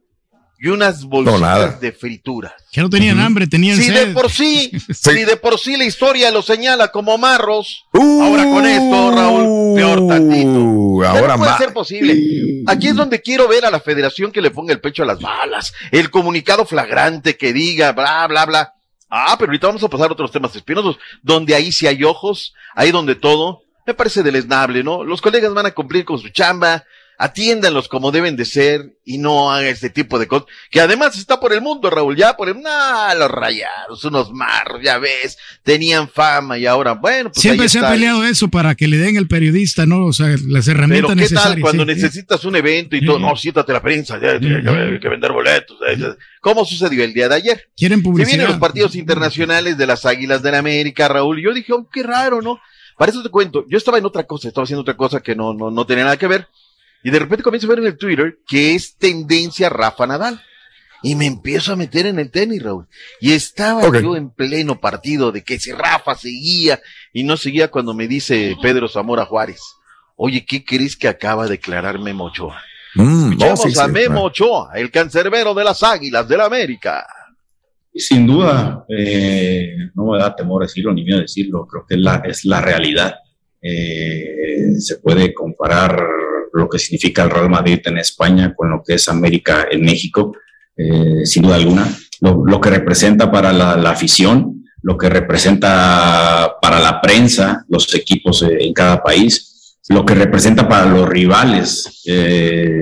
[0.60, 2.52] y unas bolsitas de frituras.
[2.72, 6.30] Que no tenían hambre, tenían Si de por sí, si de por sí la historia
[6.30, 10.48] lo señala como marros, ahora con esto, Raúl, peor tantito.
[10.48, 12.16] Uh, ahora no puede ser posible.
[12.66, 15.20] Aquí es donde quiero ver a la federación que le ponga el pecho a las
[15.20, 18.74] balas, el comunicado flagrante que diga, bla, bla, bla.
[19.10, 22.54] Ah, pero ahorita vamos a pasar a otros temas espinosos, donde ahí sí hay ojos,
[22.74, 25.02] ahí donde todo, me parece deleznable, ¿no?
[25.02, 26.84] Los colegas van a cumplir con su chamba,
[27.20, 31.40] atiéndanlos como deben de ser y no hagan este tipo de cosas, que además está
[31.40, 36.08] por el mundo, Raúl, ya por el, nah, los rayados, unos marros, ya ves, tenían
[36.08, 37.92] fama y ahora, bueno, pues Siempre ahí se ha está.
[37.92, 40.06] peleado eso para que le den el periodista, ¿no?
[40.06, 41.54] O sea, las Pero herramientas qué necesarias.
[41.54, 41.88] tal cuando sí.
[41.88, 44.62] necesitas un evento y todo, no, siéntate la prensa, ya, tiene
[45.00, 45.76] que, vender boletos.
[45.80, 46.16] ya, ya.
[46.40, 47.68] ¿Cómo sucedió el día de ayer?
[47.76, 48.28] Quieren Se publicidad.
[48.36, 52.02] vienen los partidos internacionales de las Águilas del la América, Raúl, yo dije, oh, qué
[52.02, 52.60] raro, ¿no?
[52.96, 55.52] Para eso te cuento, yo estaba en otra cosa, estaba haciendo otra cosa que no,
[55.52, 56.48] no, no tenía nada que ver,
[57.02, 60.40] y de repente comienzo a ver en el Twitter que es tendencia Rafa Nadal.
[61.00, 62.88] Y me empiezo a meter en el tenis, Raúl.
[63.20, 66.80] Y estaba yo en pleno partido de que si Rafa seguía
[67.12, 69.60] y no seguía cuando me dice Pedro Zamora Juárez.
[70.16, 72.60] Oye, ¿qué crees que acaba de declarar Memo Ochoa?
[72.96, 74.24] Mm, no, Escuchemos sí, sí, a Memo.
[74.24, 77.06] Ochoa, el cancerbero de las Águilas del la América.
[77.94, 82.22] Sin duda, eh, no me da temor decirlo ni miedo decirlo, creo que es la,
[82.24, 83.14] es la realidad.
[83.62, 85.96] Eh, se puede comparar
[86.52, 90.36] lo que significa el Real Madrid en España con lo que es América en México,
[90.76, 91.86] eh, sin duda alguna.
[92.20, 98.42] Lo, que representa para la, la afición, lo que representa para la prensa, los equipos
[98.42, 102.74] eh, en cada país, lo que representa para los rivales, eh,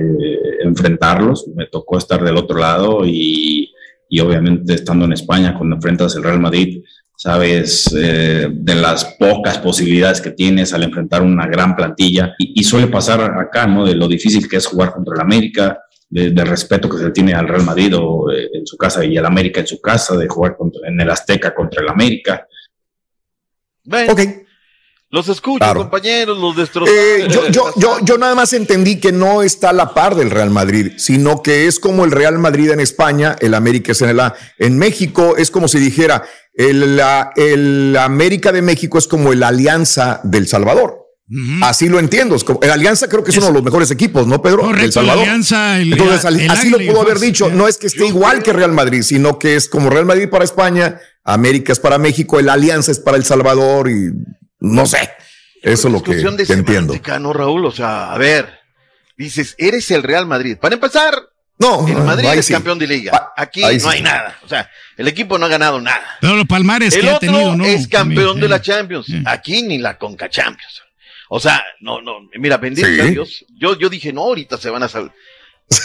[0.63, 1.47] enfrentarlos.
[1.55, 3.71] Me tocó estar del otro lado y,
[4.09, 6.83] y obviamente estando en España cuando enfrentas el Real Madrid,
[7.19, 12.63] sabes eh, de las pocas posibilidades que tienes al enfrentar una gran plantilla y, y
[12.63, 13.85] suele pasar acá, ¿no?
[13.85, 17.33] De lo difícil que es jugar contra el América, de- del respeto que se tiene
[17.33, 20.27] al Real Madrid o, eh, en su casa y al América en su casa, de
[20.27, 22.45] jugar contra- en el Azteca contra el América.
[23.83, 24.13] Bueno,
[25.09, 25.79] Los escucho, Claro.
[25.83, 26.91] compañeros, los destrozó.
[26.91, 30.29] Eh, yo, yo, yo, yo nada más entendí que no está a la par del
[30.29, 34.09] Real Madrid, sino que es como el Real Madrid en España, el América es en
[34.09, 34.35] el A.
[34.59, 36.25] En México es como si dijera,
[36.57, 41.05] el, la- el América de México es como el Alianza del Salvador.
[41.61, 42.35] Así lo entiendo.
[42.35, 44.59] es como- el Alianza creo que es, uno de los mejores equipos, ¿no, Pedro?
[44.61, 45.23] Correcto, Salvador.
[45.23, 47.49] Alianza, el- Entonces, el así lo pudo haber dicho.
[47.49, 50.45] No es que esté igual que Real Madrid, sino que es como Real Madrid para
[50.45, 54.09] España, América es para México, el Alianza es para El Salvador y
[54.61, 55.09] no sé.
[55.61, 56.93] Eso es lo que, discusión de que entiendo.
[57.19, 57.65] ¿no, Raúl?
[57.65, 58.47] O sea, a ver,
[59.17, 60.55] dices, eres el Real Madrid.
[60.61, 61.13] Para empezar,
[61.59, 62.53] no, el Madrid es sí.
[62.53, 63.31] campeón de liga.
[63.35, 64.03] Aquí ahí no sí, hay sí.
[64.03, 64.37] nada.
[64.43, 66.17] O sea, el equipo no ha ganado nada.
[66.21, 67.65] Pero los palmares el que ha otro tenido, ¿no?
[67.65, 68.61] es campeón También, de la eh.
[68.61, 69.07] Champions.
[69.25, 70.83] Aquí ni la Conca Champions.
[71.29, 73.09] O sea, no, no, mira, bendito Sí.
[73.11, 73.45] Dios.
[73.57, 75.11] Yo, yo dije, no, ahorita se van a salir.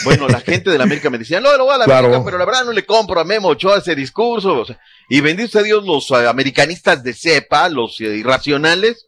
[0.05, 2.07] Bueno, la gente de la América me decía, no, lo voy a la Claro.
[2.07, 4.59] América, pero la verdad no le compro a Memo Ochoa ese discurso.
[4.59, 9.07] O sea, y bendito sea Dios, los eh, americanistas de cepa, los eh, irracionales,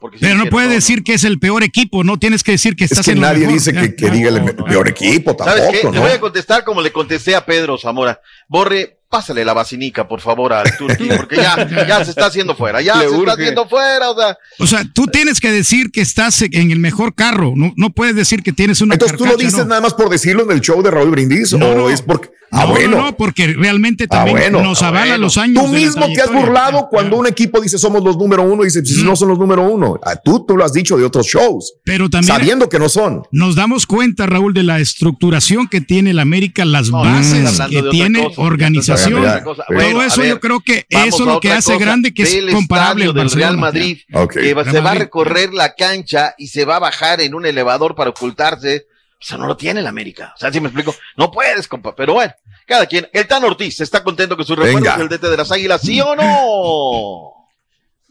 [0.00, 2.52] pues se sí Pero no puedes decir que es el peor equipo, no tienes que
[2.52, 3.54] decir que Es estás que en nadie mejor.
[3.54, 5.78] dice que, que diga el peor equipo ¿Sabes qué?
[5.78, 6.04] tampoco, Le ¿no?
[6.06, 8.20] voy a contestar como le contesté a Pedro Zamora.
[8.48, 12.80] Borre, pásale la vacinica, por favor, al Turqui, porque ya, ya se está haciendo fuera,
[12.80, 14.36] ya Le se está haciendo fuera, o sea.
[14.58, 18.16] O sea, tú tienes que decir que estás en el mejor carro, no, no puedes
[18.16, 19.66] decir que tienes una Entonces tú lo dices ¿no?
[19.66, 22.68] nada más por decirlo en el show de Raúl Brindis o es porque ah No,
[22.70, 25.18] bueno no, no, porque realmente Ah, también bueno, nos ah, bueno.
[25.18, 25.64] los años.
[25.64, 29.02] Tú mismo te has burlado cuando un equipo dice somos los número uno, dice si
[29.02, 29.98] no son los número uno.
[30.04, 31.74] Ah, tú, tú lo has dicho de otros shows.
[31.84, 33.22] Pero también sabiendo que no son.
[33.32, 37.82] nos damos cuenta, Raúl, de la estructuración que tiene el América, las No, bases que
[37.90, 39.44] tiene, cosa, ya organización.
[39.44, 41.84] Todo Bueno, eso ver, yo creo que eso es lo que hace cosa.
[41.84, 43.30] grande, que es comparable al del.
[43.30, 44.32] Real Madrid, Ok.
[44.34, 47.34] que va- Real se va a recorrer la cancha y se va a bajar en
[47.34, 48.86] un elevador para ocultarse.
[49.20, 50.32] O sea, no lo tiene el América.
[50.36, 51.94] O sea, si me explico, no puedes, compa.
[51.96, 52.32] Pero bueno,
[52.66, 53.08] cada quien.
[53.12, 56.00] El Tan Ortiz está contento que su refuerzo es el DT de las Águilas, ¿sí
[56.00, 57.48] o no?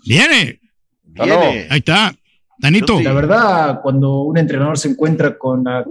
[0.06, 0.60] Viene.
[1.04, 1.68] Viene.
[1.70, 2.14] Ahí está.
[2.58, 3.00] Danito.
[3.02, 5.84] La verdad, cuando un entrenador se encuentra con la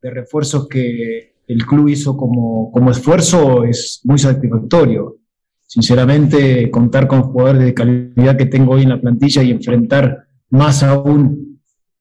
[0.00, 5.18] de refuerzos que, el club hizo como, como esfuerzo es muy satisfactorio.
[5.66, 10.82] Sinceramente, contar con jugadores de calidad que tengo hoy en la plantilla y enfrentar más
[10.82, 11.46] aún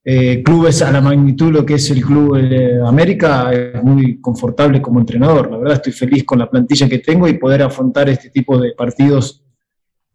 [0.07, 4.79] eh, clubes a la magnitud lo que es el Club de América es muy confortable
[4.79, 5.49] como entrenador.
[5.49, 8.73] La verdad estoy feliz con la plantilla que tengo y poder afrontar este tipo de
[8.73, 9.43] partidos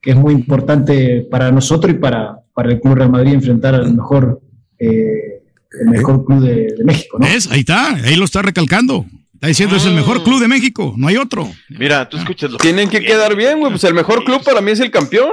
[0.01, 3.93] que es muy importante para nosotros y para, para el Club Real Madrid enfrentar al
[3.93, 4.41] mejor,
[4.79, 5.43] eh,
[5.81, 7.19] el mejor club de, de México.
[7.19, 7.27] ¿no?
[7.27, 7.51] ¿Ves?
[7.51, 9.05] Ahí está, ahí lo está recalcando.
[9.41, 11.51] Está diciendo es el mejor club de México, no hay otro.
[11.71, 13.73] Mira, tú escuchas lo Tienen que quedar bien, güey.
[13.73, 15.31] Pues el mejor club para mí es el campión.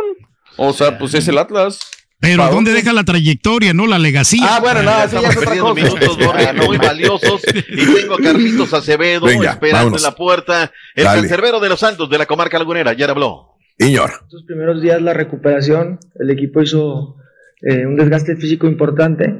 [0.55, 1.79] O sea, pues es el Atlas.
[2.21, 4.55] Pero Pa' ¿dónde deja la trayectoria, no la legacía?
[4.55, 5.83] Ah, bueno, no, sí, ya es otra perdiendo cosa.
[5.83, 7.41] minutos, Borre, muy valiosos.
[7.69, 10.01] Y tengo a Carlitos Acevedo Venga, esperando vámonos.
[10.01, 10.71] en la puerta.
[10.95, 11.19] El Dale.
[11.19, 12.93] cancerbero de los Santos de la comarca lagunera.
[12.93, 13.57] Ya habló.
[13.77, 14.11] Señor.
[14.23, 17.17] Estos primeros días la recuperación, el equipo hizo
[17.61, 19.35] eh, un desgaste físico importante.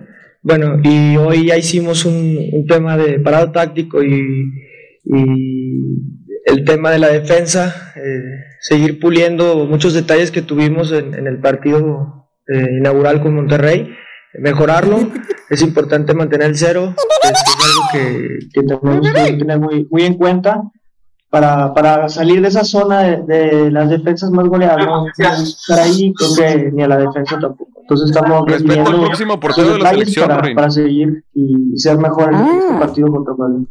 [0.48, 4.50] Bueno, y hoy ya hicimos un, un tema de parado táctico y,
[5.04, 5.24] y
[6.46, 8.22] el tema de la defensa, eh,
[8.62, 13.94] seguir puliendo muchos detalles que tuvimos en, en el partido eh, inaugural con Monterrey,
[14.40, 15.00] mejorarlo.
[15.50, 16.94] Es importante mantener el cero,
[17.24, 20.62] es, es algo que, que tenemos que tener muy, muy en cuenta
[21.30, 25.80] para, para salir de esa zona de, de las defensas más goleadas, no no estar
[25.80, 27.77] ahí, creo que ni a la defensa tampoco.
[27.88, 32.46] Entonces estamos Respeto al próximo portero de la selección, para, seguir y ser mejor en
[32.46, 33.66] este partido contra Madrid.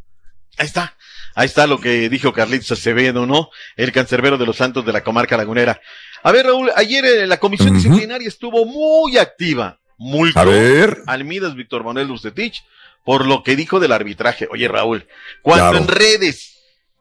[0.57, 0.95] Ahí está.
[1.35, 3.51] Ahí está lo que dijo Carlitos Acevedo, ¿no?
[3.77, 5.83] El cancerbero de los Santos de la comarca lagunera.
[6.23, 9.79] A ver, Raúl, ayer eh, la comisión disciplinaria estuvo muy activa.
[9.99, 11.03] Muy A ver.
[11.07, 12.65] Almidas Víctor Manuel Bucetich
[13.05, 14.49] por lo que dijo del arbitraje.
[14.51, 15.07] Oye, Raúl,
[15.43, 15.79] cuando Claro.
[15.79, 16.57] en redes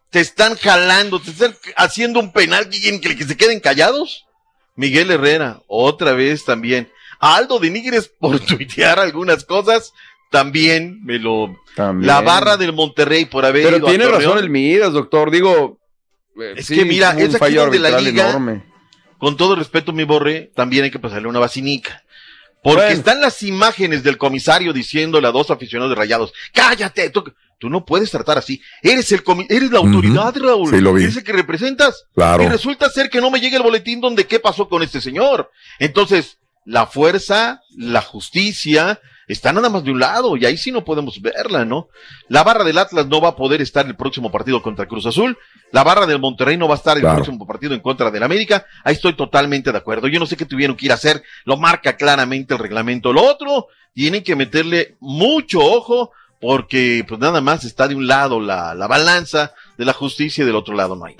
[0.09, 4.25] te están jalando, te están haciendo un penal que quieren que, que se queden callados.
[4.75, 6.91] Miguel Herrera, otra vez también.
[7.33, 9.91] Aldo de Nigres por tuitear algunas cosas,
[10.31, 11.55] también me lo...
[11.75, 12.07] También.
[12.07, 15.31] La barra del Monterrey por haber Pero ido tiene razón el Midas, doctor.
[15.31, 15.79] Digo,
[16.55, 18.63] Es sí, que mira, un es aquí fallo donde la liga, enorme.
[19.17, 22.01] con todo respeto, mi borre, también hay que pasarle una vacinica.
[22.63, 22.97] Porque Bueno.
[22.97, 27.23] están las imágenes del comisario diciéndole a dos aficionados de rayados, cállate, tú,
[27.59, 28.59] tú no puedes tratar así.
[28.81, 30.69] Eres el comi- eres la autoridad, Raúl.
[30.71, 31.03] Sí, lo vi.
[31.03, 32.05] Eres el que representas.
[32.15, 32.41] Claro.
[32.43, 35.51] Y resulta ser que no me llega el boletín donde qué pasó con este señor.
[35.77, 40.83] Entonces, la fuerza, la justicia, está nada más de un lado, y ahí sí no
[40.83, 41.89] podemos verla, ¿no?
[42.27, 45.37] La barra del Atlas no va a poder estar el próximo partido contra Cruz Azul,
[45.71, 47.17] la barra del Monterrey no va a estar el Claro.
[47.17, 50.07] próximo partido en contra del América, ahí estoy totalmente de acuerdo.
[50.07, 53.13] Yo no sé qué tuvieron que ir a hacer, lo marca claramente el reglamento.
[53.13, 56.11] Lo otro, tienen que meterle mucho ojo,
[56.41, 60.45] porque pues nada más está de un lado la, la balanza de la justicia y
[60.45, 61.15] del otro lado no hay.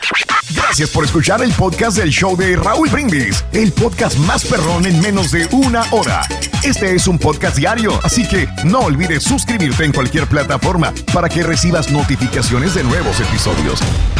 [0.54, 5.00] Gracias por escuchar el podcast del show de Raúl Brindis, el podcast más perrón en
[5.02, 6.22] menos de una hora.
[6.64, 11.44] Este es un podcast diario, así que no olvides suscribirte en cualquier plataforma para que
[11.44, 13.80] recibas notificaciones de nuevos episodios.